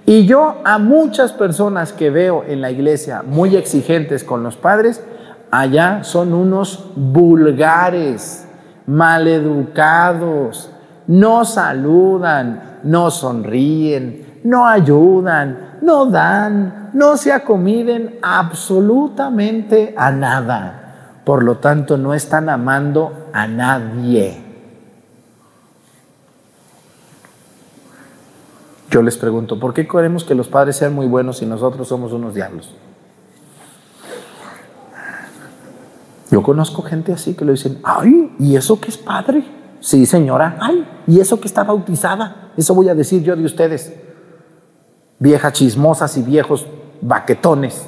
Y 0.05 0.27
yo 0.27 0.57
a 0.65 0.79
muchas 0.79 1.33
personas 1.33 1.93
que 1.93 2.11
veo 2.11 2.43
en 2.45 2.61
la 2.61 2.73
iglesia 2.73 3.23
muy 3.25 3.55
exigentes 3.55 4.25
con 4.25 4.43
los 4.43 4.57
padres, 4.57 5.01
allá 5.53 6.03
son 6.03 6.35
unos 6.35 6.91
vulgares 6.97 8.49
maleducados, 8.87 10.71
no 11.07 11.45
saludan, 11.45 12.81
no 12.83 13.13
sonríen, 13.13 14.41
no 14.43 14.67
ayudan, 14.67 15.72
no 15.83 16.07
dan, 16.07 16.91
no 16.95 17.17
se 17.17 17.33
acomiden 17.33 18.19
absolutamente 18.23 19.95
a 19.97 20.11
nada. 20.11 21.21
Por 21.25 21.43
lo 21.43 21.59
tanto, 21.59 21.99
no 21.99 22.15
están 22.15 22.49
amando 22.49 23.29
a 23.33 23.47
nadie. 23.47 24.43
Yo 28.91 29.03
les 29.03 29.17
pregunto, 29.17 29.59
¿por 29.59 29.73
qué 29.73 29.87
queremos 29.89 30.25
que 30.25 30.35
los 30.35 30.49
padres 30.49 30.77
sean 30.77 30.95
muy 30.95 31.07
buenos 31.07 31.39
si 31.39 31.47
nosotros 31.47 31.89
somos 31.89 32.13
unos 32.13 32.35
diablos? 32.35 32.75
Yo 36.31 36.43
conozco 36.43 36.83
gente 36.83 37.13
así 37.13 37.35
que 37.35 37.45
le 37.45 37.53
dicen, 37.53 37.79
ay, 37.83 38.35
¿y 38.39 38.57
eso 38.57 38.81
que 38.81 38.91
es 38.91 38.99
padre? 38.99 39.45
Sí, 39.81 40.07
señora, 40.07 40.57
ay, 40.61 40.87
¿y 41.07 41.21
eso 41.21 41.41
que 41.41 41.49
está 41.49 41.65
bautizada? 41.65 42.53
Eso 42.57 42.75
voy 42.75 42.89
a 42.89 42.95
decir 42.95 43.23
yo 43.23 43.35
de 43.35 43.45
ustedes, 43.45 43.93
viejas 45.23 45.53
chismosas 45.53 46.17
y 46.17 46.23
viejos 46.23 46.67
baquetones, 47.01 47.87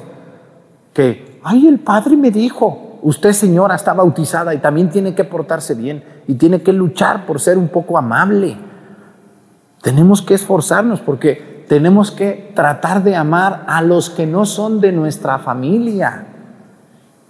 que, 0.93 1.39
ay, 1.43 1.67
el 1.67 1.79
padre 1.79 2.15
me 2.15 2.31
dijo, 2.31 2.99
usted 3.01 3.33
señora 3.33 3.75
está 3.75 3.93
bautizada 3.93 4.53
y 4.55 4.59
también 4.59 4.89
tiene 4.89 5.13
que 5.13 5.25
portarse 5.25 5.75
bien 5.75 6.01
y 6.27 6.35
tiene 6.35 6.61
que 6.61 6.71
luchar 6.71 7.25
por 7.25 7.41
ser 7.41 7.57
un 7.57 7.67
poco 7.67 7.97
amable. 7.97 8.57
Tenemos 9.81 10.21
que 10.21 10.33
esforzarnos 10.33 11.01
porque 11.01 11.65
tenemos 11.67 12.09
que 12.09 12.53
tratar 12.55 13.03
de 13.03 13.17
amar 13.17 13.65
a 13.67 13.81
los 13.81 14.09
que 14.09 14.25
no 14.25 14.45
son 14.45 14.79
de 14.79 14.93
nuestra 14.93 15.37
familia. 15.39 16.27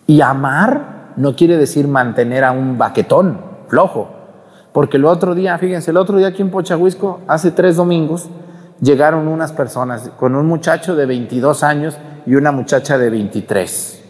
Y 0.05 0.21
amar 0.21 1.13
no 1.15 1.35
quiere 1.35 1.57
decir 1.57 1.87
mantener 1.87 2.43
a 2.43 2.51
un 2.51 2.77
baquetón 2.77 3.39
flojo. 3.67 4.09
Porque 4.71 4.97
el 4.97 5.05
otro 5.05 5.33
día, 5.33 5.57
fíjense, 5.57 5.89
el 5.89 5.97
otro 5.97 6.17
día 6.17 6.27
aquí 6.27 6.43
en 6.43 6.51
Pochahuisco, 6.51 7.21
hace 7.27 7.49
tres 7.49 7.77
domingos, 7.77 8.29
llegaron 8.81 9.27
unas 9.27 9.51
personas 9.51 10.09
con 10.17 10.35
un 10.35 10.45
muchacho 10.45 10.95
de 10.95 11.05
22 11.05 11.63
años 11.63 11.97
y 12.25 12.35
una 12.35 12.51
muchacha 12.51 12.97
de 12.97 13.09
23, 13.09 14.03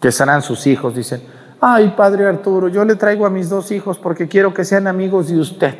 que 0.00 0.12
serán 0.12 0.42
sus 0.42 0.66
hijos. 0.66 0.94
Dicen, 0.94 1.22
ay, 1.60 1.94
padre 1.96 2.26
Arturo, 2.26 2.68
yo 2.68 2.84
le 2.84 2.96
traigo 2.96 3.26
a 3.26 3.30
mis 3.30 3.48
dos 3.48 3.70
hijos 3.70 3.98
porque 3.98 4.28
quiero 4.28 4.54
que 4.54 4.64
sean 4.64 4.86
amigos 4.86 5.28
de 5.28 5.38
usted. 5.38 5.74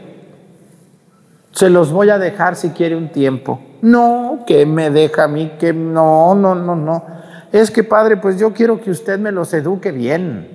Se 1.52 1.70
los 1.70 1.92
voy 1.92 2.10
a 2.10 2.18
dejar 2.18 2.56
si 2.56 2.70
quiere 2.70 2.96
un 2.96 3.10
tiempo. 3.10 3.60
No, 3.80 4.40
que 4.46 4.66
me 4.66 4.90
deja 4.90 5.24
a 5.24 5.28
mí, 5.28 5.52
que 5.58 5.72
no, 5.72 6.34
no, 6.34 6.54
no, 6.54 6.74
no. 6.74 7.04
Es 7.52 7.70
que 7.70 7.84
padre, 7.84 8.16
pues 8.16 8.38
yo 8.40 8.52
quiero 8.52 8.80
que 8.80 8.90
usted 8.90 9.18
me 9.20 9.30
los 9.30 9.54
eduque 9.54 9.92
bien. 9.92 10.48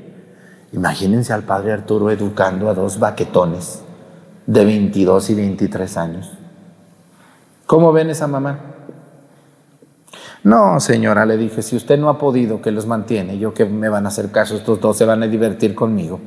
Imagínense 0.74 1.32
al 1.32 1.44
padre 1.44 1.72
Arturo 1.72 2.12
educando 2.12 2.70
a 2.70 2.74
dos 2.74 3.00
baquetones 3.00 3.82
de 4.46 4.66
22 4.66 5.30
y 5.30 5.36
23 5.36 5.98
años. 5.98 6.39
¿Cómo 7.70 7.94
ven 7.94 8.10
esa 8.10 8.26
mamá? 8.26 8.58
No, 10.44 10.80
señora, 10.80 11.28
le 11.28 11.38
dije, 11.38 11.62
si 11.62 11.76
usted 11.76 12.00
no 12.00 12.10
ha 12.10 12.18
podido 12.18 12.64
que 12.64 12.72
los 12.72 12.88
mantiene, 12.88 13.38
yo 13.38 13.54
que 13.54 13.66
me 13.66 13.90
van 13.90 14.06
a 14.06 14.08
hacer 14.08 14.32
caso, 14.32 14.56
estos 14.56 14.82
dos 14.82 14.98
se 14.98 15.06
van 15.06 15.22
a 15.22 15.28
divertir 15.28 15.76
conmigo. 15.76 16.20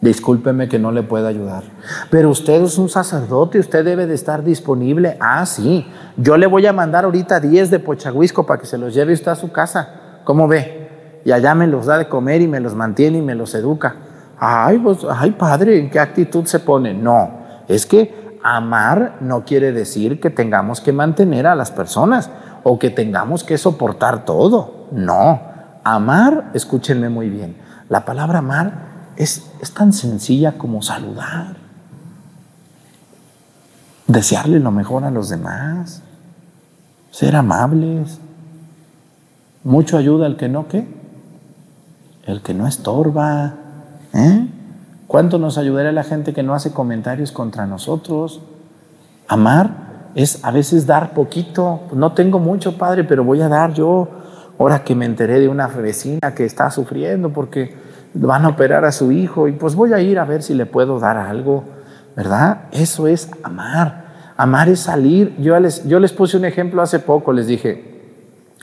Discúlpeme 0.00 0.66
que 0.66 0.78
no 0.78 0.90
le 0.90 1.02
pueda 1.02 1.28
ayudar. 1.28 1.64
Pero 2.08 2.30
usted 2.30 2.62
es 2.62 2.78
un 2.78 2.88
sacerdote, 2.88 3.58
usted 3.58 3.84
debe 3.84 4.06
de 4.06 4.14
estar 4.14 4.42
disponible. 4.42 5.18
Ah, 5.20 5.44
sí, 5.44 5.86
yo 6.16 6.38
le 6.38 6.46
voy 6.46 6.64
a 6.64 6.72
mandar 6.72 7.04
ahorita 7.04 7.40
10 7.40 7.70
de 7.70 7.80
Pochahuisco 7.80 8.46
para 8.46 8.58
que 8.58 8.66
se 8.66 8.78
los 8.78 8.94
lleve 8.94 9.12
usted 9.12 9.32
a 9.32 9.36
su 9.36 9.52
casa. 9.52 10.20
¿Cómo 10.24 10.48
ve? 10.48 11.20
Y 11.26 11.32
allá 11.32 11.54
me 11.54 11.66
los 11.66 11.84
da 11.84 11.98
de 11.98 12.08
comer 12.08 12.40
y 12.40 12.48
me 12.48 12.60
los 12.60 12.74
mantiene 12.74 13.18
y 13.18 13.22
me 13.22 13.34
los 13.34 13.54
educa. 13.54 13.96
Ay, 14.38 14.78
pues, 14.78 15.00
ay, 15.10 15.32
padre, 15.32 15.78
¿en 15.78 15.90
qué 15.90 16.00
actitud 16.00 16.46
se 16.46 16.60
pone? 16.60 16.94
No, 16.94 17.44
es 17.68 17.84
que 17.84 18.23
amar 18.44 19.16
no 19.20 19.44
quiere 19.44 19.72
decir 19.72 20.20
que 20.20 20.28
tengamos 20.28 20.82
que 20.82 20.92
mantener 20.92 21.46
a 21.46 21.54
las 21.56 21.70
personas 21.70 22.28
o 22.62 22.78
que 22.78 22.90
tengamos 22.90 23.42
que 23.42 23.56
soportar 23.56 24.26
todo. 24.26 24.86
No, 24.92 25.40
amar, 25.82 26.50
escúchenme 26.52 27.08
muy 27.08 27.30
bien, 27.30 27.56
la 27.88 28.04
palabra 28.04 28.38
amar 28.38 28.72
es, 29.16 29.50
tan 29.74 29.94
sencilla 29.94 30.58
como 30.58 30.82
saludar, 30.82 31.56
desearle 34.06 34.60
lo 34.60 34.70
mejor 34.70 35.04
a 35.04 35.10
los 35.10 35.30
demás, 35.30 36.02
ser 37.10 37.34
amables. 37.34 38.20
Mucho 39.62 39.96
ayuda 39.96 40.26
el 40.26 40.36
que 40.36 40.50
no, 40.50 40.68
¿qué? 40.68 40.86
El 42.26 42.42
que 42.42 42.52
no 42.52 42.66
estorba. 42.66 43.54
¿eh? 44.12 44.46
¿Cuánto 45.06 45.38
nos 45.38 45.58
ayudaría 45.58 45.92
la 45.92 46.04
gente 46.04 46.32
que 46.32 46.42
no 46.42 46.54
hace 46.54 46.72
comentarios 46.72 47.30
contra 47.30 47.66
nosotros? 47.66 48.40
Amar 49.28 50.10
es 50.14 50.44
a 50.44 50.50
veces 50.50 50.86
dar 50.86 51.12
poquito. 51.12 51.82
No 51.92 52.12
tengo 52.12 52.38
mucho, 52.38 52.78
padre, 52.78 53.04
pero 53.04 53.24
voy 53.24 53.40
a 53.40 53.48
dar 53.48 53.72
yo. 53.72 54.08
Ahora 54.58 54.84
que 54.84 54.94
me 54.94 55.04
enteré 55.04 55.40
de 55.40 55.48
una 55.48 55.66
vecina 55.66 56.34
que 56.34 56.44
está 56.44 56.70
sufriendo 56.70 57.30
porque 57.30 57.74
van 58.14 58.44
a 58.44 58.48
operar 58.48 58.84
a 58.84 58.92
su 58.92 59.10
hijo 59.10 59.48
y 59.48 59.52
pues 59.52 59.74
voy 59.74 59.92
a 59.92 60.00
ir 60.00 60.18
a 60.18 60.24
ver 60.24 60.42
si 60.42 60.54
le 60.54 60.66
puedo 60.66 61.00
dar 61.00 61.16
algo, 61.16 61.64
¿verdad? 62.14 62.62
Eso 62.70 63.08
es 63.08 63.28
amar. 63.42 64.04
Amar 64.36 64.68
es 64.68 64.80
salir. 64.80 65.34
Yo 65.38 65.58
les, 65.58 65.86
yo 65.86 65.98
les 65.98 66.12
puse 66.12 66.36
un 66.36 66.44
ejemplo 66.44 66.80
hace 66.80 67.00
poco, 67.00 67.32
les 67.32 67.46
dije, 67.46 68.02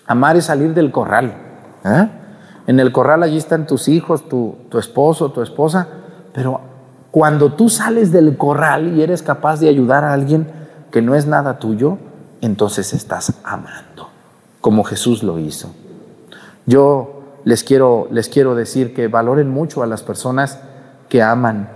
amar 0.07 0.37
es 0.37 0.45
salir 0.45 0.73
del 0.73 0.91
corral. 0.91 1.33
¿eh? 1.83 2.07
En 2.67 2.79
el 2.79 2.91
corral 2.91 3.23
allí 3.23 3.37
están 3.37 3.67
tus 3.67 3.87
hijos, 3.89 4.27
tu, 4.29 4.55
tu 4.69 4.79
esposo, 4.79 5.31
tu 5.31 5.41
esposa, 5.41 5.87
pero 6.33 6.61
cuando 7.11 7.53
tú 7.53 7.69
sales 7.69 8.11
del 8.11 8.37
corral 8.37 8.95
y 8.95 9.01
eres 9.01 9.21
capaz 9.21 9.59
de 9.59 9.69
ayudar 9.69 10.03
a 10.03 10.13
alguien 10.13 10.47
que 10.91 11.01
no 11.01 11.15
es 11.15 11.27
nada 11.27 11.59
tuyo, 11.59 11.97
entonces 12.41 12.93
estás 12.93 13.33
amando, 13.43 14.09
como 14.61 14.83
Jesús 14.83 15.23
lo 15.23 15.37
hizo. 15.39 15.71
Yo 16.65 17.21
les 17.43 17.63
quiero, 17.63 18.07
les 18.11 18.29
quiero 18.29 18.55
decir 18.55 18.93
que 18.93 19.07
valoren 19.07 19.49
mucho 19.49 19.83
a 19.83 19.87
las 19.87 20.03
personas 20.03 20.59
que 21.09 21.21
aman, 21.21 21.69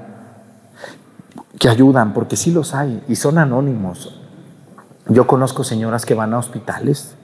que 1.59 1.69
ayudan, 1.69 2.13
porque 2.13 2.35
sí 2.35 2.51
los 2.51 2.73
hay 2.73 3.03
y 3.07 3.15
son 3.15 3.37
anónimos. 3.37 4.21
Yo 5.07 5.27
conozco 5.27 5.63
señoras 5.63 6.05
que 6.05 6.15
van 6.15 6.33
a 6.33 6.39
hospitales, 6.39 7.15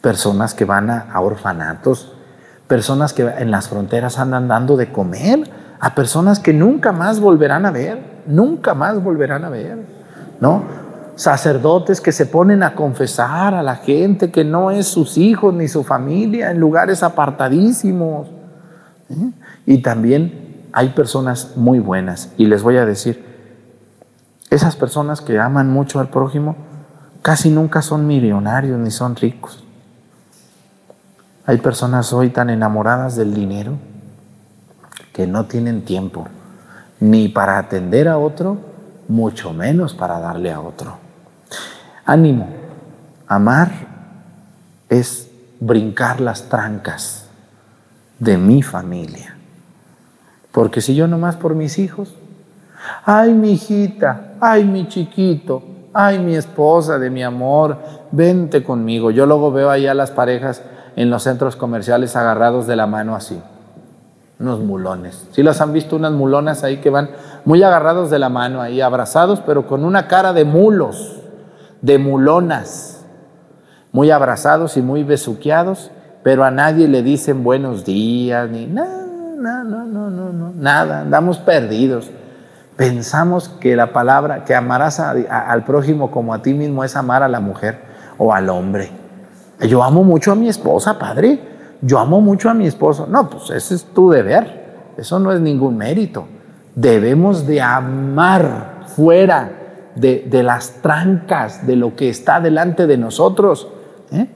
personas 0.00 0.54
que 0.54 0.64
van 0.64 0.90
a, 0.90 1.20
orfanatos, 1.20 2.12
personas 2.66 3.12
que 3.12 3.22
en 3.22 3.50
las 3.50 3.68
fronteras 3.68 4.18
andan 4.18 4.48
dando 4.48 4.76
de 4.76 4.92
comer 4.92 5.59
a 5.80 5.94
personas 5.94 6.38
que 6.38 6.52
nunca 6.52 6.92
más 6.92 7.20
volverán 7.20 7.64
a 7.66 7.70
ver, 7.70 8.22
nunca 8.26 8.74
más 8.74 9.02
volverán 9.02 9.44
a 9.44 9.48
ver, 9.48 9.78
¿no? 10.40 10.62
sacerdotes 11.20 12.00
que 12.00 12.12
se 12.12 12.24
ponen 12.24 12.62
a 12.62 12.74
confesar 12.74 13.52
a 13.52 13.62
la 13.62 13.76
gente 13.76 14.30
que 14.30 14.42
no 14.42 14.70
es 14.70 14.86
sus 14.86 15.18
hijos 15.18 15.52
ni 15.52 15.68
su 15.68 15.84
familia 15.84 16.50
en 16.50 16.58
lugares 16.58 17.02
apartadísimos. 17.02 18.26
¿eh? 19.10 19.30
Y 19.66 19.82
también 19.82 20.68
hay 20.72 20.88
personas 20.90 21.56
muy 21.56 21.78
buenas. 21.78 22.32
Y 22.38 22.46
les 22.46 22.62
voy 22.62 22.78
a 22.78 22.86
decir, 22.86 23.22
esas 24.48 24.76
personas 24.76 25.20
que 25.20 25.38
aman 25.38 25.70
mucho 25.70 26.00
al 26.00 26.08
prójimo 26.08 26.56
casi 27.20 27.50
nunca 27.50 27.82
son 27.82 28.06
millonarios 28.06 28.78
ni 28.78 28.90
son 28.90 29.14
ricos. 29.14 29.62
Hay 31.44 31.58
personas 31.58 32.14
hoy 32.14 32.30
tan 32.30 32.48
enamoradas 32.48 33.14
del 33.14 33.34
dinero 33.34 33.72
que 35.20 35.26
no 35.26 35.44
tienen 35.44 35.82
tiempo 35.82 36.26
ni 36.98 37.28
para 37.28 37.58
atender 37.58 38.08
a 38.08 38.16
otro, 38.16 38.56
mucho 39.06 39.52
menos 39.52 39.92
para 39.92 40.18
darle 40.18 40.50
a 40.50 40.62
otro. 40.62 40.96
Ánimo, 42.06 42.48
amar 43.26 43.70
es 44.88 45.30
brincar 45.60 46.22
las 46.22 46.44
trancas 46.44 47.26
de 48.18 48.38
mi 48.38 48.62
familia. 48.62 49.36
Porque 50.52 50.80
si 50.80 50.94
yo 50.94 51.06
nomás 51.06 51.36
por 51.36 51.54
mis 51.54 51.78
hijos, 51.78 52.14
ay 53.04 53.34
mi 53.34 53.52
hijita, 53.52 54.36
ay 54.40 54.64
mi 54.64 54.88
chiquito, 54.88 55.62
ay 55.92 56.18
mi 56.18 56.34
esposa 56.34 56.98
de 56.98 57.10
mi 57.10 57.22
amor, 57.22 57.76
vente 58.10 58.64
conmigo. 58.64 59.10
Yo 59.10 59.26
luego 59.26 59.52
veo 59.52 59.68
ahí 59.68 59.86
a 59.86 59.92
las 59.92 60.12
parejas 60.12 60.62
en 60.96 61.10
los 61.10 61.24
centros 61.24 61.56
comerciales 61.56 62.16
agarrados 62.16 62.66
de 62.66 62.76
la 62.76 62.86
mano 62.86 63.14
así, 63.14 63.38
unos 64.40 64.60
mulones. 64.60 65.26
Si 65.32 65.42
las 65.42 65.60
han 65.60 65.72
visto 65.72 65.96
unas 65.96 66.12
mulonas 66.12 66.64
ahí 66.64 66.78
que 66.78 66.90
van 66.90 67.10
muy 67.44 67.62
agarrados 67.62 68.10
de 68.10 68.18
la 68.18 68.30
mano 68.30 68.62
ahí, 68.62 68.80
abrazados, 68.80 69.40
pero 69.44 69.66
con 69.66 69.84
una 69.84 70.08
cara 70.08 70.32
de 70.32 70.44
mulos, 70.44 71.20
de 71.82 71.98
mulonas, 71.98 73.04
muy 73.92 74.10
abrazados 74.10 74.76
y 74.76 74.82
muy 74.82 75.04
besuqueados, 75.04 75.90
pero 76.22 76.44
a 76.44 76.50
nadie 76.50 76.88
le 76.88 77.02
dicen 77.02 77.44
buenos 77.44 77.84
días, 77.84 78.48
ni 78.48 78.66
nada, 78.66 79.06
no, 79.36 79.64
no, 79.64 80.10
no, 80.10 80.32
no, 80.32 80.52
nada, 80.54 81.00
andamos 81.00 81.38
perdidos. 81.38 82.10
Pensamos 82.76 83.48
que 83.48 83.76
la 83.76 83.92
palabra, 83.92 84.44
que 84.44 84.54
amarás 84.54 85.00
al 85.00 85.64
prójimo 85.64 86.10
como 86.10 86.32
a 86.32 86.40
ti 86.40 86.54
mismo 86.54 86.82
es 86.82 86.96
amar 86.96 87.22
a 87.22 87.28
la 87.28 87.40
mujer 87.40 87.78
o 88.16 88.32
al 88.32 88.48
hombre. 88.48 88.90
Yo 89.60 89.82
amo 89.82 90.02
mucho 90.02 90.32
a 90.32 90.34
mi 90.34 90.48
esposa, 90.48 90.98
padre. 90.98 91.49
Yo 91.82 91.98
amo 91.98 92.20
mucho 92.20 92.50
a 92.50 92.54
mi 92.54 92.66
esposo. 92.66 93.06
No, 93.06 93.28
pues 93.30 93.50
ese 93.50 93.74
es 93.74 93.84
tu 93.84 94.10
deber. 94.10 94.92
Eso 94.96 95.18
no 95.18 95.32
es 95.32 95.40
ningún 95.40 95.76
mérito. 95.76 96.26
Debemos 96.74 97.46
de 97.46 97.60
amar 97.60 98.84
fuera 98.86 99.52
de, 99.94 100.42
las 100.42 100.82
trancas 100.82 101.66
de 101.66 101.76
lo 101.76 101.96
que 101.96 102.08
está 102.08 102.40
delante 102.40 102.86
de 102.86 102.96
nosotros. 102.96 103.68
¿eh? 104.12 104.28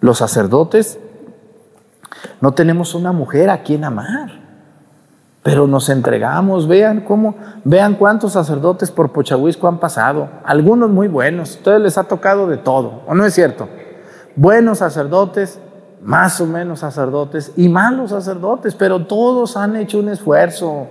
Los 0.00 0.18
sacerdotes 0.18 0.98
no 2.40 2.52
tenemos 2.52 2.94
una 2.94 3.12
mujer 3.12 3.50
a 3.50 3.62
quien 3.62 3.84
amar 3.84 4.44
pero 5.44 5.66
nos 5.66 5.90
entregamos, 5.90 6.66
vean 6.66 7.02
cómo, 7.02 7.34
vean 7.64 7.96
cuántos 7.96 8.32
sacerdotes 8.32 8.90
por 8.90 9.12
Pochahuisco 9.12 9.68
han 9.68 9.78
pasado, 9.78 10.30
algunos 10.42 10.88
muy 10.88 11.06
buenos, 11.06 11.50
a 11.50 11.58
ustedes 11.58 11.80
les 11.82 11.98
ha 11.98 12.04
tocado 12.04 12.46
de 12.46 12.56
todo, 12.56 13.02
¿o 13.06 13.14
no 13.14 13.26
es 13.26 13.34
cierto? 13.34 13.68
Buenos 14.36 14.78
sacerdotes, 14.78 15.60
más 16.04 16.38
o 16.40 16.46
menos 16.46 16.80
sacerdotes 16.80 17.52
y 17.56 17.68
malos 17.68 18.10
sacerdotes, 18.10 18.74
pero 18.74 19.06
todos 19.06 19.56
han 19.56 19.74
hecho 19.74 19.98
un 19.98 20.10
esfuerzo 20.10 20.86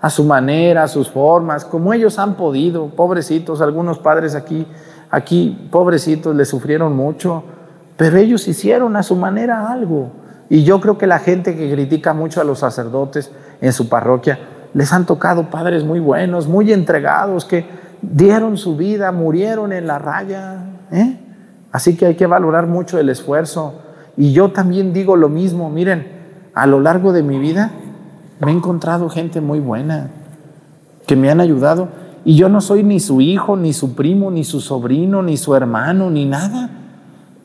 a 0.00 0.08
su 0.08 0.24
manera, 0.24 0.84
a 0.84 0.88
sus 0.88 1.10
formas, 1.10 1.64
como 1.64 1.92
ellos 1.92 2.18
han 2.18 2.34
podido, 2.34 2.86
pobrecitos, 2.86 3.60
algunos 3.60 3.98
padres 3.98 4.34
aquí, 4.36 4.66
aquí, 5.10 5.68
pobrecitos, 5.70 6.34
les 6.34 6.48
sufrieron 6.48 6.96
mucho, 6.96 7.42
pero 7.96 8.16
ellos 8.18 8.46
hicieron 8.46 8.96
a 8.96 9.02
su 9.02 9.16
manera 9.16 9.70
algo. 9.70 10.12
Y 10.48 10.64
yo 10.64 10.80
creo 10.80 10.96
que 10.96 11.06
la 11.06 11.18
gente 11.18 11.56
que 11.56 11.72
critica 11.72 12.14
mucho 12.14 12.40
a 12.40 12.44
los 12.44 12.60
sacerdotes 12.60 13.30
en 13.60 13.72
su 13.72 13.88
parroquia, 13.88 14.38
les 14.74 14.92
han 14.92 15.06
tocado 15.06 15.50
padres 15.50 15.84
muy 15.84 15.98
buenos, 15.98 16.46
muy 16.46 16.72
entregados, 16.72 17.44
que 17.44 17.66
dieron 18.00 18.56
su 18.56 18.76
vida, 18.76 19.12
murieron 19.12 19.72
en 19.72 19.86
la 19.86 19.98
raya. 19.98 20.64
¿eh? 20.90 21.18
Así 21.72 21.96
que 21.96 22.06
hay 22.06 22.14
que 22.14 22.26
valorar 22.26 22.66
mucho 22.66 22.98
el 22.98 23.08
esfuerzo. 23.08 23.74
Y 24.16 24.32
yo 24.32 24.50
también 24.52 24.92
digo 24.92 25.16
lo 25.16 25.28
mismo, 25.28 25.70
miren, 25.70 26.06
a 26.54 26.66
lo 26.66 26.80
largo 26.80 27.12
de 27.12 27.22
mi 27.22 27.38
vida 27.38 27.72
me 28.40 28.50
he 28.50 28.54
encontrado 28.54 29.08
gente 29.08 29.40
muy 29.40 29.60
buena, 29.60 30.10
que 31.06 31.16
me 31.16 31.30
han 31.30 31.40
ayudado. 31.40 31.88
Y 32.24 32.36
yo 32.36 32.48
no 32.48 32.60
soy 32.60 32.82
ni 32.82 33.00
su 33.00 33.20
hijo, 33.20 33.56
ni 33.56 33.72
su 33.72 33.94
primo, 33.94 34.30
ni 34.30 34.44
su 34.44 34.60
sobrino, 34.60 35.22
ni 35.22 35.36
su 35.36 35.54
hermano, 35.54 36.10
ni 36.10 36.24
nada. 36.24 36.70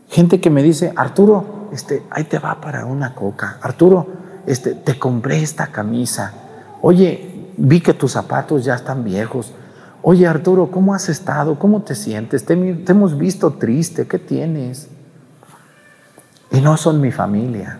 Gente 0.09 0.39
que 0.39 0.49
me 0.49 0.63
dice, 0.63 0.93
Arturo, 0.95 1.69
este, 1.71 2.03
ahí 2.09 2.23
te 2.23 2.39
va 2.39 2.59
para 2.61 2.85
una 2.85 3.13
coca. 3.13 3.57
Arturo, 3.61 4.07
este, 4.45 4.73
te 4.73 4.97
compré 4.97 5.41
esta 5.41 5.67
camisa. 5.67 6.33
Oye, 6.81 7.53
vi 7.57 7.81
que 7.81 7.93
tus 7.93 8.13
zapatos 8.13 8.63
ya 8.63 8.75
están 8.75 9.03
viejos. 9.03 9.53
Oye, 10.01 10.27
Arturo, 10.27 10.71
¿cómo 10.71 10.93
has 10.93 11.09
estado? 11.09 11.59
¿Cómo 11.59 11.81
te 11.81 11.95
sientes? 11.95 12.45
Te, 12.45 12.53
hemos 12.53 13.17
visto 13.17 13.51
triste. 13.51 14.07
¿Qué 14.07 14.19
tienes? 14.19 14.87
Y 16.51 16.61
no 16.61 16.77
son 16.77 17.01
mi 17.01 17.11
familia. 17.11 17.79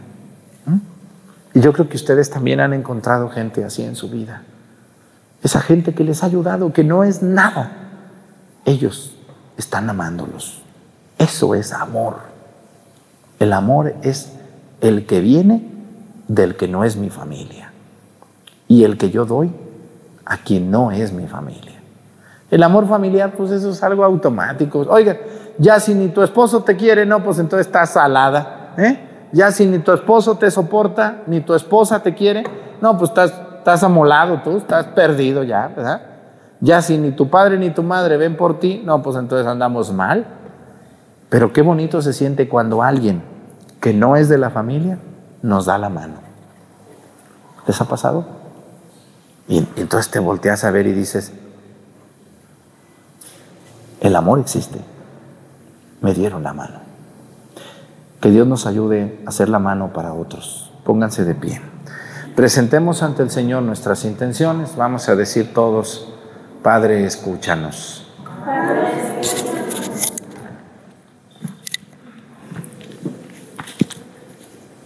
Y 1.53 1.59
yo 1.59 1.73
creo 1.73 1.89
que 1.89 1.95
ustedes 1.95 2.29
también 2.29 2.59
han 2.59 2.73
encontrado 2.73 3.29
gente 3.29 3.63
así 3.63 3.83
en 3.83 3.95
su 3.95 4.09
vida. 4.09 4.43
Esa 5.41 5.61
gente 5.61 5.93
que 5.93 6.03
les 6.03 6.23
ha 6.23 6.27
ayudado, 6.27 6.73
que 6.73 6.83
no 6.83 7.03
es 7.03 7.23
nada. 7.23 7.71
Ellos 8.65 9.15
están 9.57 9.89
amándolos. 9.89 10.61
Eso 11.17 11.55
es 11.55 11.73
amor. 11.73 12.17
El 13.39 13.53
amor 13.53 13.95
es 14.01 14.33
el 14.81 15.05
que 15.05 15.21
viene 15.21 15.67
del 16.27 16.55
que 16.55 16.67
no 16.67 16.83
es 16.83 16.97
mi 16.97 17.09
familia 17.09 17.71
y 18.67 18.83
el 18.83 18.97
que 18.97 19.09
yo 19.09 19.25
doy 19.25 19.51
a 20.25 20.37
quien 20.37 20.69
no 20.69 20.91
es 20.91 21.13
mi 21.13 21.27
familia. 21.27 21.73
El 22.51 22.63
amor 22.63 22.87
familiar, 22.87 23.33
pues 23.35 23.51
eso 23.51 23.71
es 23.71 23.81
algo 23.83 24.03
automático. 24.03 24.85
Oiga, 24.89 25.17
ya 25.57 25.79
si 25.79 25.93
ni 25.93 26.09
tu 26.09 26.21
esposo 26.21 26.63
te 26.63 26.75
quiere, 26.75 27.05
no, 27.05 27.23
pues 27.23 27.39
entonces 27.39 27.67
estás 27.67 27.91
salada. 27.91 28.56
¿Eh? 28.77 28.99
Ya 29.31 29.51
si 29.51 29.65
ni 29.65 29.79
tu 29.79 29.91
esposo 29.91 30.37
te 30.37 30.49
soporta, 30.49 31.23
ni 31.27 31.41
tu 31.41 31.53
esposa 31.53 32.01
te 32.01 32.13
quiere, 32.13 32.43
no, 32.81 32.97
pues 32.97 33.09
estás, 33.09 33.33
estás 33.57 33.83
amolado 33.83 34.41
tú, 34.43 34.57
estás 34.57 34.85
perdido 34.87 35.43
ya, 35.43 35.67
¿verdad? 35.75 36.01
Ya 36.59 36.81
si 36.81 36.97
ni 36.97 37.11
tu 37.11 37.29
padre 37.29 37.57
ni 37.57 37.69
tu 37.69 37.83
madre 37.83 38.17
ven 38.17 38.37
por 38.37 38.59
ti, 38.59 38.81
no, 38.85 39.01
pues 39.01 39.15
entonces 39.17 39.45
andamos 39.45 39.91
mal. 39.91 40.25
Pero 41.29 41.51
qué 41.51 41.61
bonito 41.61 42.01
se 42.01 42.13
siente 42.13 42.47
cuando 42.47 42.81
alguien 42.81 43.21
que 43.81 43.93
no 43.93 44.15
es 44.15 44.29
de 44.29 44.37
la 44.37 44.49
familia 44.49 44.97
nos 45.41 45.65
da 45.65 45.77
la 45.77 45.89
mano. 45.89 46.15
¿Les 47.67 47.79
ha 47.81 47.85
pasado? 47.85 48.25
Y 49.47 49.57
entonces 49.75 50.09
te 50.09 50.19
volteas 50.19 50.63
a 50.63 50.71
ver 50.71 50.87
y 50.87 50.93
dices, 50.93 51.33
el 54.01 54.15
amor 54.15 54.39
existe. 54.39 54.79
Me 56.01 56.13
dieron 56.13 56.43
la 56.43 56.53
mano. 56.53 56.86
Que 58.21 58.31
Dios 58.31 58.47
nos 58.47 58.65
ayude 58.65 59.19
a 59.25 59.29
hacer 59.29 59.49
la 59.49 59.59
mano 59.59 59.93
para 59.93 60.13
otros. 60.13 60.71
Pónganse 60.83 61.23
de 61.23 61.35
pie. 61.35 61.61
Presentemos 62.35 63.03
ante 63.03 63.23
el 63.23 63.29
Señor 63.29 63.63
nuestras 63.63 64.05
intenciones. 64.05 64.75
Vamos 64.75 65.09
a 65.09 65.15
decir 65.15 65.53
todos, 65.53 66.13
Padre, 66.63 67.05
escúchanos. 67.05 68.07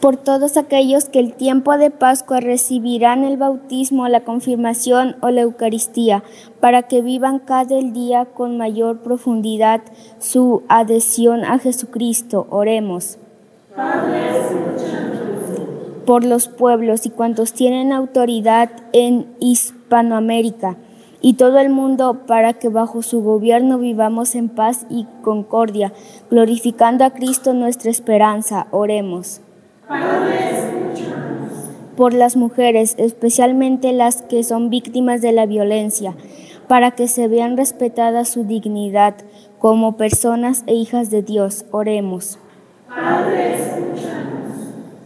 por 0.01 0.17
todos 0.17 0.57
aquellos 0.57 1.05
que 1.05 1.19
el 1.19 1.33
tiempo 1.33 1.77
de 1.77 1.91
Pascua 1.91 2.41
recibirán 2.41 3.23
el 3.23 3.37
bautismo, 3.37 4.07
la 4.07 4.25
confirmación 4.25 5.15
o 5.21 5.29
la 5.29 5.41
Eucaristía, 5.41 6.23
para 6.59 6.83
que 6.83 7.01
vivan 7.01 7.39
cada 7.39 7.77
día 7.77 8.25
con 8.25 8.57
mayor 8.57 9.03
profundidad 9.03 9.81
su 10.19 10.63
adhesión 10.67 11.45
a 11.45 11.59
Jesucristo. 11.59 12.47
Oremos. 12.49 13.20
Por 16.05 16.25
los 16.25 16.47
pueblos 16.47 17.05
y 17.05 17.09
cuantos 17.09 17.53
tienen 17.53 17.93
autoridad 17.93 18.69
en 18.91 19.27
Hispanoamérica 19.39 20.77
y 21.21 21.35
todo 21.35 21.59
el 21.59 21.69
mundo 21.69 22.25
para 22.25 22.53
que 22.53 22.69
bajo 22.69 23.01
su 23.03 23.21
gobierno 23.21 23.77
vivamos 23.77 24.35
en 24.35 24.49
paz 24.49 24.85
y 24.89 25.05
concordia, 25.21 25.93
glorificando 26.29 27.05
a 27.05 27.11
Cristo 27.11 27.53
nuestra 27.53 27.91
esperanza. 27.91 28.67
Oremos 28.71 29.41
por 31.95 32.13
las 32.13 32.35
mujeres, 32.35 32.95
especialmente 32.97 33.93
las 33.93 34.23
que 34.23 34.43
son 34.43 34.71
víctimas 34.71 35.21
de 35.21 35.33
la 35.33 35.45
violencia, 35.45 36.15
para 36.67 36.91
que 36.91 37.07
se 37.07 37.27
vean 37.27 37.57
respetadas 37.57 38.29
su 38.29 38.43
dignidad 38.43 39.15
como 39.59 39.97
personas 39.97 40.63
e 40.65 40.73
hijas 40.73 41.11
de 41.11 41.21
Dios. 41.21 41.65
Oremos. 41.69 42.39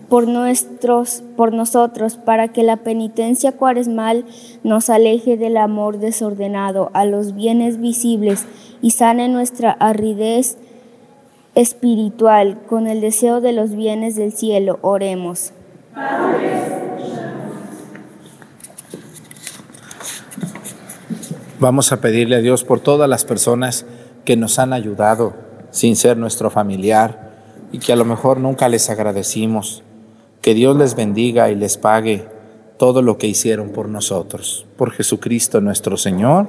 Por 0.09 0.27
nuestros, 0.27 1.23
por 1.35 1.53
nosotros, 1.53 2.15
para 2.15 2.49
que 2.49 2.63
la 2.63 2.77
penitencia 2.77 3.51
cuaresmal 3.51 4.25
nos 4.63 4.89
aleje 4.89 5.35
del 5.35 5.57
amor 5.57 5.99
desordenado 5.99 6.89
a 6.93 7.05
los 7.05 7.35
bienes 7.35 7.81
visibles 7.81 8.45
y 8.81 8.91
sane 8.91 9.27
nuestra 9.29 9.71
arridez 9.71 10.57
espiritual 11.55 12.59
con 12.67 12.87
el 12.87 13.01
deseo 13.01 13.41
de 13.41 13.53
los 13.53 13.75
bienes 13.75 14.15
del 14.15 14.31
cielo. 14.33 14.79
Oremos. 14.81 15.51
Vamos 21.59 21.91
a 21.91 22.01
pedirle 22.01 22.35
a 22.35 22.39
Dios 22.39 22.63
por 22.63 22.79
todas 22.79 23.09
las 23.09 23.25
personas 23.25 23.85
que 24.23 24.35
nos 24.35 24.59
han 24.59 24.73
ayudado 24.73 25.33
sin 25.71 25.95
ser 25.95 26.15
nuestro 26.15 26.49
familiar 26.49 27.24
y 27.71 27.79
que 27.79 27.93
a 27.93 27.95
lo 27.95 28.05
mejor 28.05 28.39
nunca 28.39 28.69
les 28.69 28.89
agradecimos. 28.89 29.83
Que 30.41 30.53
Dios 30.53 30.77
les 30.77 30.95
bendiga 30.95 31.49
y 31.49 31.55
les 31.55 31.77
pague 31.77 32.27
todo 32.77 33.01
lo 33.01 33.17
que 33.17 33.27
hicieron 33.27 33.69
por 33.69 33.89
nosotros. 33.89 34.65
Por 34.77 34.91
Jesucristo 34.91 35.61
nuestro 35.61 35.97
Señor. 35.97 36.47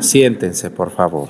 Siéntense, 0.00 0.70
por 0.70 0.90
favor. 0.90 1.28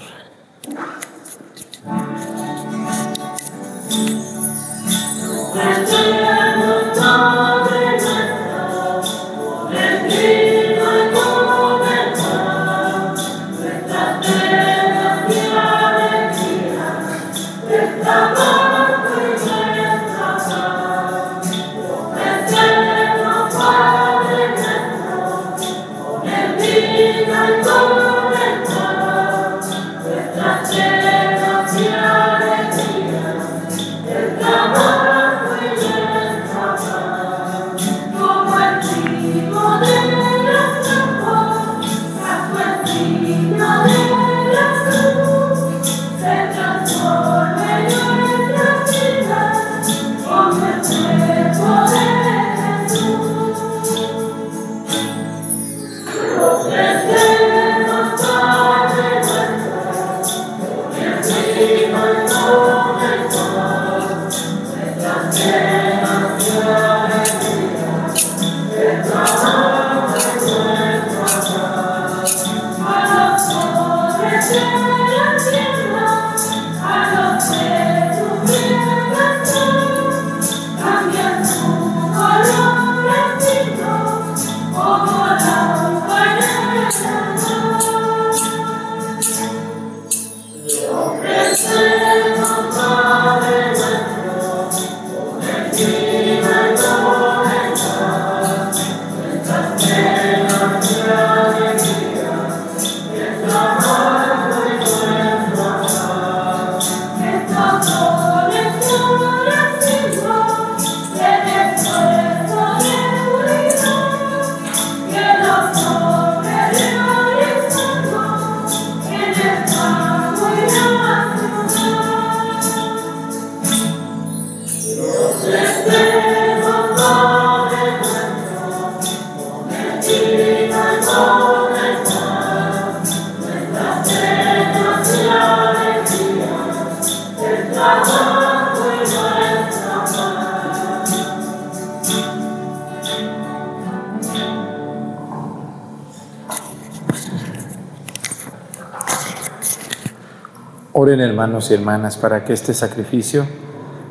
Oren 151.01 151.21
hermanos 151.21 151.71
y 151.71 151.75
hermanas 151.75 152.17
para 152.17 152.45
que 152.45 152.53
este 152.53 152.75
sacrificio 152.75 153.47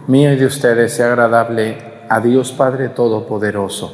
mío 0.08 0.32
y 0.32 0.38
de 0.38 0.46
ustedes 0.46 0.94
sea 0.94 1.08
agradable 1.08 1.80
a 2.08 2.22
Dios 2.22 2.54
Padre 2.54 2.88
Todopoderoso. 2.88 3.94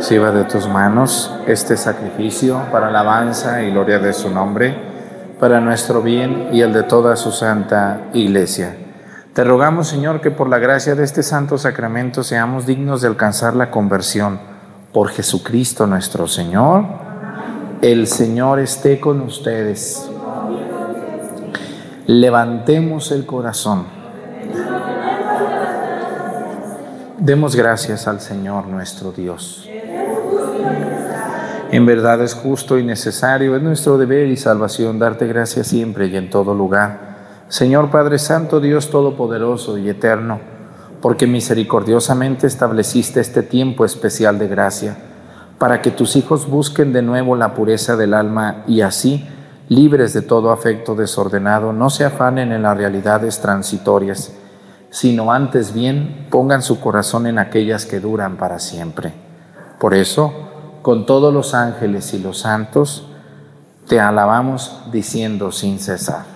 Sirva 0.00 0.32
de 0.32 0.42
tus 0.46 0.66
manos 0.66 1.32
este 1.46 1.76
sacrificio 1.76 2.60
para 2.72 2.88
alabanza 2.88 3.62
y 3.62 3.70
gloria 3.70 4.00
de 4.00 4.12
su 4.14 4.30
nombre, 4.30 4.76
para 5.38 5.60
nuestro 5.60 6.02
bien 6.02 6.48
y 6.50 6.60
el 6.60 6.72
de 6.72 6.82
toda 6.82 7.14
su 7.14 7.30
santa 7.30 8.08
iglesia. 8.12 8.74
Te 9.32 9.44
rogamos, 9.44 9.86
Señor, 9.86 10.20
que 10.20 10.32
por 10.32 10.48
la 10.48 10.58
gracia 10.58 10.96
de 10.96 11.04
este 11.04 11.22
santo 11.22 11.56
sacramento 11.56 12.24
seamos 12.24 12.66
dignos 12.66 13.00
de 13.00 13.06
alcanzar 13.06 13.54
la 13.54 13.70
conversión 13.70 14.40
por 14.92 15.10
Jesucristo 15.10 15.86
nuestro 15.86 16.26
Señor. 16.26 16.84
El 17.80 18.08
Señor 18.08 18.58
esté 18.58 18.98
con 18.98 19.20
ustedes. 19.20 20.10
Levantemos 22.06 23.10
el 23.10 23.26
corazón. 23.26 23.84
Demos 27.18 27.56
gracias 27.56 28.06
al 28.06 28.20
Señor 28.20 28.68
nuestro 28.68 29.10
Dios. 29.10 29.68
En 31.72 31.84
verdad 31.84 32.22
es 32.22 32.34
justo 32.34 32.78
y 32.78 32.84
necesario, 32.84 33.56
es 33.56 33.62
nuestro 33.62 33.98
deber 33.98 34.28
y 34.28 34.36
salvación 34.36 35.00
darte 35.00 35.26
gracias 35.26 35.66
siempre 35.66 36.06
y 36.06 36.16
en 36.16 36.30
todo 36.30 36.54
lugar. 36.54 37.16
Señor 37.48 37.90
Padre 37.90 38.20
Santo, 38.20 38.60
Dios 38.60 38.88
Todopoderoso 38.88 39.76
y 39.76 39.88
Eterno, 39.88 40.38
porque 41.02 41.26
misericordiosamente 41.26 42.46
estableciste 42.46 43.18
este 43.18 43.42
tiempo 43.42 43.84
especial 43.84 44.38
de 44.38 44.46
gracia, 44.46 44.96
para 45.58 45.82
que 45.82 45.90
tus 45.90 46.14
hijos 46.14 46.48
busquen 46.48 46.92
de 46.92 47.02
nuevo 47.02 47.34
la 47.34 47.52
pureza 47.54 47.96
del 47.96 48.14
alma 48.14 48.62
y 48.68 48.82
así, 48.82 49.26
libres 49.68 50.12
de 50.12 50.22
todo 50.22 50.50
afecto 50.50 50.94
desordenado, 50.94 51.72
no 51.72 51.90
se 51.90 52.04
afanen 52.04 52.52
en 52.52 52.62
las 52.62 52.76
realidades 52.76 53.40
transitorias, 53.40 54.32
sino 54.90 55.32
antes 55.32 55.72
bien 55.72 56.28
pongan 56.30 56.62
su 56.62 56.80
corazón 56.80 57.26
en 57.26 57.38
aquellas 57.38 57.86
que 57.86 58.00
duran 58.00 58.36
para 58.36 58.58
siempre. 58.58 59.12
Por 59.78 59.94
eso, 59.94 60.32
con 60.82 61.04
todos 61.04 61.34
los 61.34 61.54
ángeles 61.54 62.14
y 62.14 62.18
los 62.18 62.38
santos, 62.38 63.08
te 63.88 64.00
alabamos 64.00 64.82
diciendo 64.92 65.52
sin 65.52 65.78
cesar. 65.78 66.35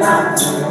Santo 0.00 0.70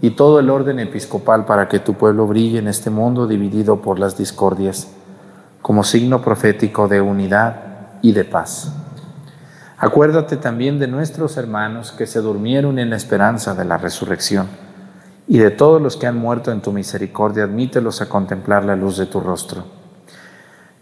y 0.00 0.10
todo 0.10 0.40
el 0.40 0.50
orden 0.50 0.78
episcopal 0.78 1.46
para 1.46 1.68
que 1.68 1.78
tu 1.78 1.94
pueblo 1.94 2.26
brille 2.26 2.58
en 2.58 2.68
este 2.68 2.90
mundo 2.90 3.26
dividido 3.26 3.80
por 3.80 3.98
las 3.98 4.16
discordias, 4.18 4.88
como 5.62 5.84
signo 5.84 6.20
profético 6.20 6.86
de 6.86 7.00
unidad 7.00 7.56
y 8.02 8.12
de 8.12 8.24
paz. 8.24 8.72
Acuérdate 9.78 10.36
también 10.36 10.78
de 10.78 10.86
nuestros 10.86 11.36
hermanos 11.36 11.92
que 11.92 12.06
se 12.06 12.20
durmieron 12.20 12.78
en 12.78 12.90
la 12.90 12.96
esperanza 12.96 13.54
de 13.54 13.64
la 13.64 13.78
resurrección, 13.78 14.48
y 15.28 15.38
de 15.38 15.50
todos 15.50 15.82
los 15.82 15.96
que 15.96 16.06
han 16.06 16.16
muerto 16.16 16.52
en 16.52 16.60
tu 16.60 16.72
misericordia, 16.72 17.44
admítelos 17.44 18.00
a 18.00 18.08
contemplar 18.08 18.64
la 18.64 18.76
luz 18.76 18.96
de 18.96 19.06
tu 19.06 19.20
rostro. 19.20 19.64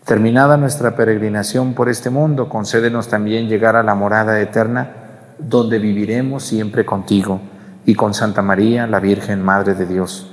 Terminada 0.05 0.59
nuestra 0.59 0.97
peregrinación 0.97 1.73
por 1.73 1.89
este 1.89 2.11
mundo, 2.11 2.51
concédenos 2.51 3.09
también 3.09 3.49
llegar 3.49 3.75
a 3.75 3.83
la 3.83 3.95
morada 3.95 4.39
eterna, 4.39 4.91
donde 5.39 5.79
viviremos 5.79 6.43
siempre 6.43 6.85
contigo 6.85 7.41
y 7.87 7.95
con 7.95 8.15
Santa 8.15 8.43
María, 8.43 8.87
la 8.87 9.01
Virgen 9.01 9.43
Madre 9.43 9.75
de 9.75 9.87
Dios, 9.87 10.27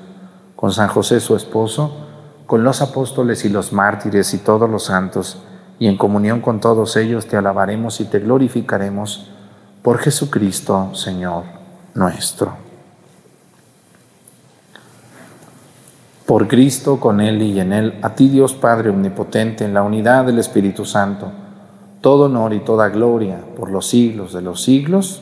con 0.56 0.72
San 0.72 0.88
José 0.88 1.20
su 1.20 1.36
esposo, 1.36 2.08
con 2.46 2.64
los 2.64 2.82
apóstoles 2.82 3.46
y 3.46 3.50
los 3.50 3.74
mártires 3.74 4.34
y 4.34 4.40
todos 4.40 4.70
los 4.70 4.86
santos, 4.86 5.44
y 5.80 5.88
en 5.88 5.98
comunión 5.98 6.42
con 6.42 6.60
todos 6.60 6.96
ellos 6.98 7.26
te 7.26 7.38
alabaremos 7.38 8.00
y 8.02 8.06
te 8.06 8.20
glorificaremos 8.20 9.32
por 9.82 9.98
Jesucristo, 9.98 10.94
Señor 10.94 11.44
nuestro. 11.94 12.54
Por 16.26 16.48
Cristo, 16.48 17.00
con 17.00 17.20
Él 17.20 17.42
y 17.42 17.60
en 17.60 17.74
Él, 17.74 18.00
a 18.02 18.16
ti 18.16 18.30
Dios 18.30 18.54
Padre 18.54 18.90
Omnipotente, 18.90 19.66
en 19.66 19.74
la 19.74 19.84
unidad 19.84 20.26
del 20.26 20.40
Espíritu 20.40 20.86
Santo, 20.86 21.32
todo 22.00 22.26
honor 22.26 22.54
y 22.54 22.60
toda 22.62 22.90
gloria 22.90 23.40
por 23.58 23.70
los 23.70 23.88
siglos 23.88 24.34
de 24.34 24.42
los 24.42 24.62
siglos. 24.62 25.22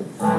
Let 0.00 0.38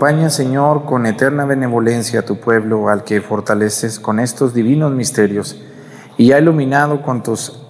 Acompaña, 0.00 0.30
Señor, 0.30 0.86
con 0.86 1.04
eterna 1.04 1.44
benevolencia 1.44 2.20
a 2.20 2.22
tu 2.22 2.40
pueblo, 2.40 2.88
al 2.88 3.04
que 3.04 3.20
fortaleces 3.20 4.00
con 4.00 4.18
estos 4.18 4.54
divinos 4.54 4.92
misterios, 4.92 5.60
y 6.16 6.28
ya 6.28 6.38
iluminado 6.38 7.02
con 7.02 7.22
tus 7.22 7.60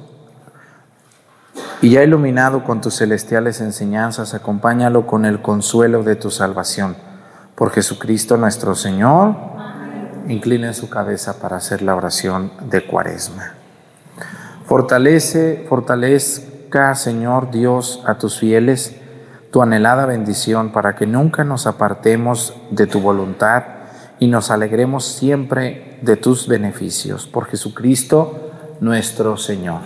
y 1.82 1.98
iluminado 1.98 2.62
con 2.62 2.80
tus 2.80 2.98
celestiales 2.98 3.60
enseñanzas, 3.60 4.32
acompáñalo 4.32 5.08
con 5.08 5.24
el 5.24 5.42
consuelo 5.42 6.04
de 6.04 6.14
tu 6.14 6.30
salvación. 6.30 6.94
Por 7.56 7.72
Jesucristo 7.72 8.36
nuestro 8.36 8.76
Señor, 8.76 9.34
incline 10.28 10.72
su 10.72 10.88
cabeza 10.88 11.40
para 11.40 11.56
hacer 11.56 11.82
la 11.82 11.96
oración 11.96 12.52
de 12.70 12.86
Cuaresma. 12.86 13.54
Fortalece, 14.66 15.66
fortalezca, 15.68 16.94
Señor 16.94 17.50
Dios, 17.50 18.04
a 18.06 18.18
tus 18.18 18.38
fieles 18.38 18.99
tu 19.50 19.62
anhelada 19.62 20.06
bendición 20.06 20.70
para 20.70 20.94
que 20.94 21.06
nunca 21.06 21.44
nos 21.44 21.66
apartemos 21.66 22.54
de 22.70 22.86
tu 22.86 23.00
voluntad 23.00 23.64
y 24.18 24.28
nos 24.28 24.50
alegremos 24.50 25.04
siempre 25.04 25.98
de 26.02 26.16
tus 26.16 26.46
beneficios. 26.46 27.26
Por 27.26 27.46
Jesucristo 27.46 28.50
nuestro 28.80 29.36
Señor. 29.36 29.80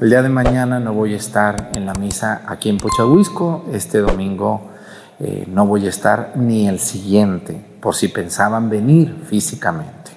El 0.00 0.10
día 0.10 0.22
de 0.22 0.28
mañana 0.28 0.80
no 0.80 0.94
voy 0.94 1.14
a 1.14 1.16
estar 1.16 1.70
en 1.74 1.86
la 1.86 1.94
misa 1.94 2.42
aquí 2.46 2.68
en 2.68 2.78
Pochahuisco. 2.78 3.64
Este 3.72 3.98
domingo 3.98 4.70
eh, 5.18 5.46
no 5.48 5.66
voy 5.66 5.86
a 5.86 5.90
estar 5.90 6.32
ni 6.36 6.68
el 6.68 6.78
siguiente, 6.78 7.62
por 7.80 7.94
si 7.94 8.08
pensaban 8.08 8.70
venir 8.70 9.24
físicamente. 9.26 10.12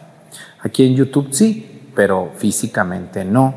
Aquí 0.62 0.86
en 0.86 0.96
YouTube 0.96 1.30
sí, 1.32 1.90
pero 1.96 2.32
físicamente 2.38 3.26
no. 3.26 3.56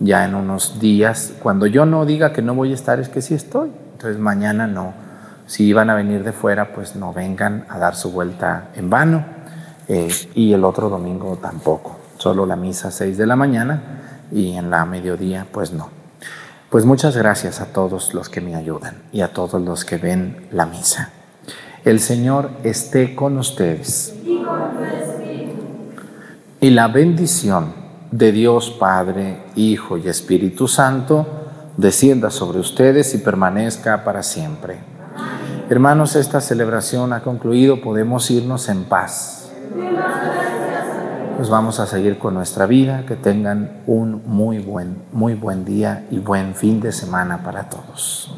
Ya 0.00 0.24
en 0.24 0.34
unos 0.34 0.80
días, 0.80 1.34
cuando 1.40 1.66
yo 1.66 1.84
no 1.84 2.06
diga 2.06 2.32
que 2.32 2.42
no 2.42 2.54
voy 2.54 2.72
a 2.72 2.74
estar, 2.74 2.98
es 2.98 3.08
que 3.08 3.20
sí 3.20 3.34
estoy. 3.34 3.70
Entonces 4.00 4.18
mañana 4.18 4.66
no, 4.66 4.94
si 5.46 5.64
iban 5.64 5.90
a 5.90 5.94
venir 5.94 6.24
de 6.24 6.32
fuera, 6.32 6.72
pues 6.72 6.96
no 6.96 7.12
vengan 7.12 7.66
a 7.68 7.76
dar 7.76 7.94
su 7.94 8.10
vuelta 8.10 8.68
en 8.74 8.88
vano. 8.88 9.26
Eh, 9.88 10.08
y 10.34 10.54
el 10.54 10.64
otro 10.64 10.88
domingo 10.88 11.36
tampoco, 11.36 11.98
solo 12.16 12.46
la 12.46 12.56
misa 12.56 12.88
a 12.88 12.92
6 12.92 13.18
de 13.18 13.26
la 13.26 13.36
mañana 13.36 13.82
y 14.32 14.56
en 14.56 14.70
la 14.70 14.86
mediodía, 14.86 15.46
pues 15.52 15.74
no. 15.74 15.90
Pues 16.70 16.86
muchas 16.86 17.14
gracias 17.14 17.60
a 17.60 17.74
todos 17.74 18.14
los 18.14 18.30
que 18.30 18.40
me 18.40 18.54
ayudan 18.54 19.02
y 19.12 19.20
a 19.20 19.34
todos 19.34 19.60
los 19.60 19.84
que 19.84 19.98
ven 19.98 20.46
la 20.50 20.64
misa. 20.64 21.10
El 21.84 22.00
Señor 22.00 22.52
esté 22.64 23.14
con 23.14 23.36
ustedes. 23.36 24.14
Y 26.58 26.70
la 26.70 26.88
bendición 26.88 27.74
de 28.10 28.32
Dios 28.32 28.70
Padre, 28.70 29.42
Hijo 29.56 29.98
y 29.98 30.08
Espíritu 30.08 30.68
Santo, 30.68 31.39
descienda 31.80 32.30
sobre 32.30 32.60
ustedes 32.60 33.14
y 33.14 33.18
permanezca 33.18 34.04
para 34.04 34.22
siempre. 34.22 34.78
Hermanos, 35.68 36.16
esta 36.16 36.40
celebración 36.40 37.12
ha 37.12 37.22
concluido, 37.22 37.80
podemos 37.80 38.30
irnos 38.30 38.68
en 38.68 38.84
paz. 38.84 39.50
Pues 41.36 41.48
vamos 41.48 41.80
a 41.80 41.86
seguir 41.86 42.18
con 42.18 42.34
nuestra 42.34 42.66
vida, 42.66 43.04
que 43.06 43.16
tengan 43.16 43.80
un 43.86 44.22
muy 44.26 44.58
buen, 44.58 44.96
muy 45.12 45.34
buen 45.34 45.64
día 45.64 46.06
y 46.10 46.18
buen 46.18 46.54
fin 46.54 46.80
de 46.80 46.92
semana 46.92 47.42
para 47.42 47.68
todos. 47.70 48.30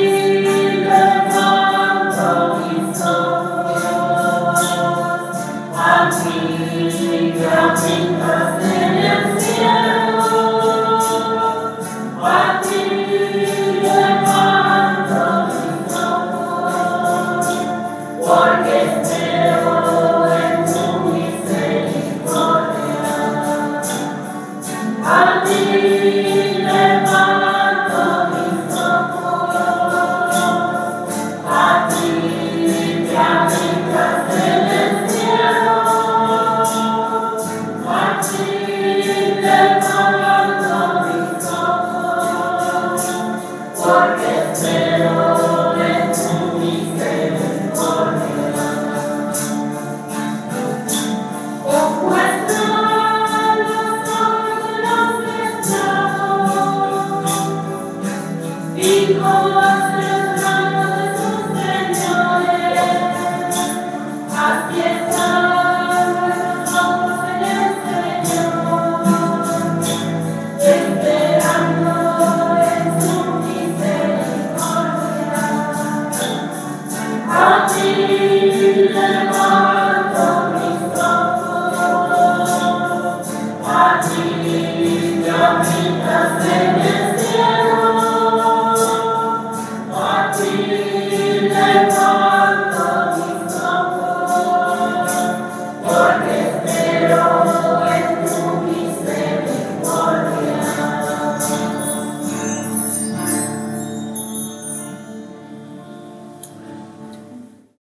Because 0.00 0.29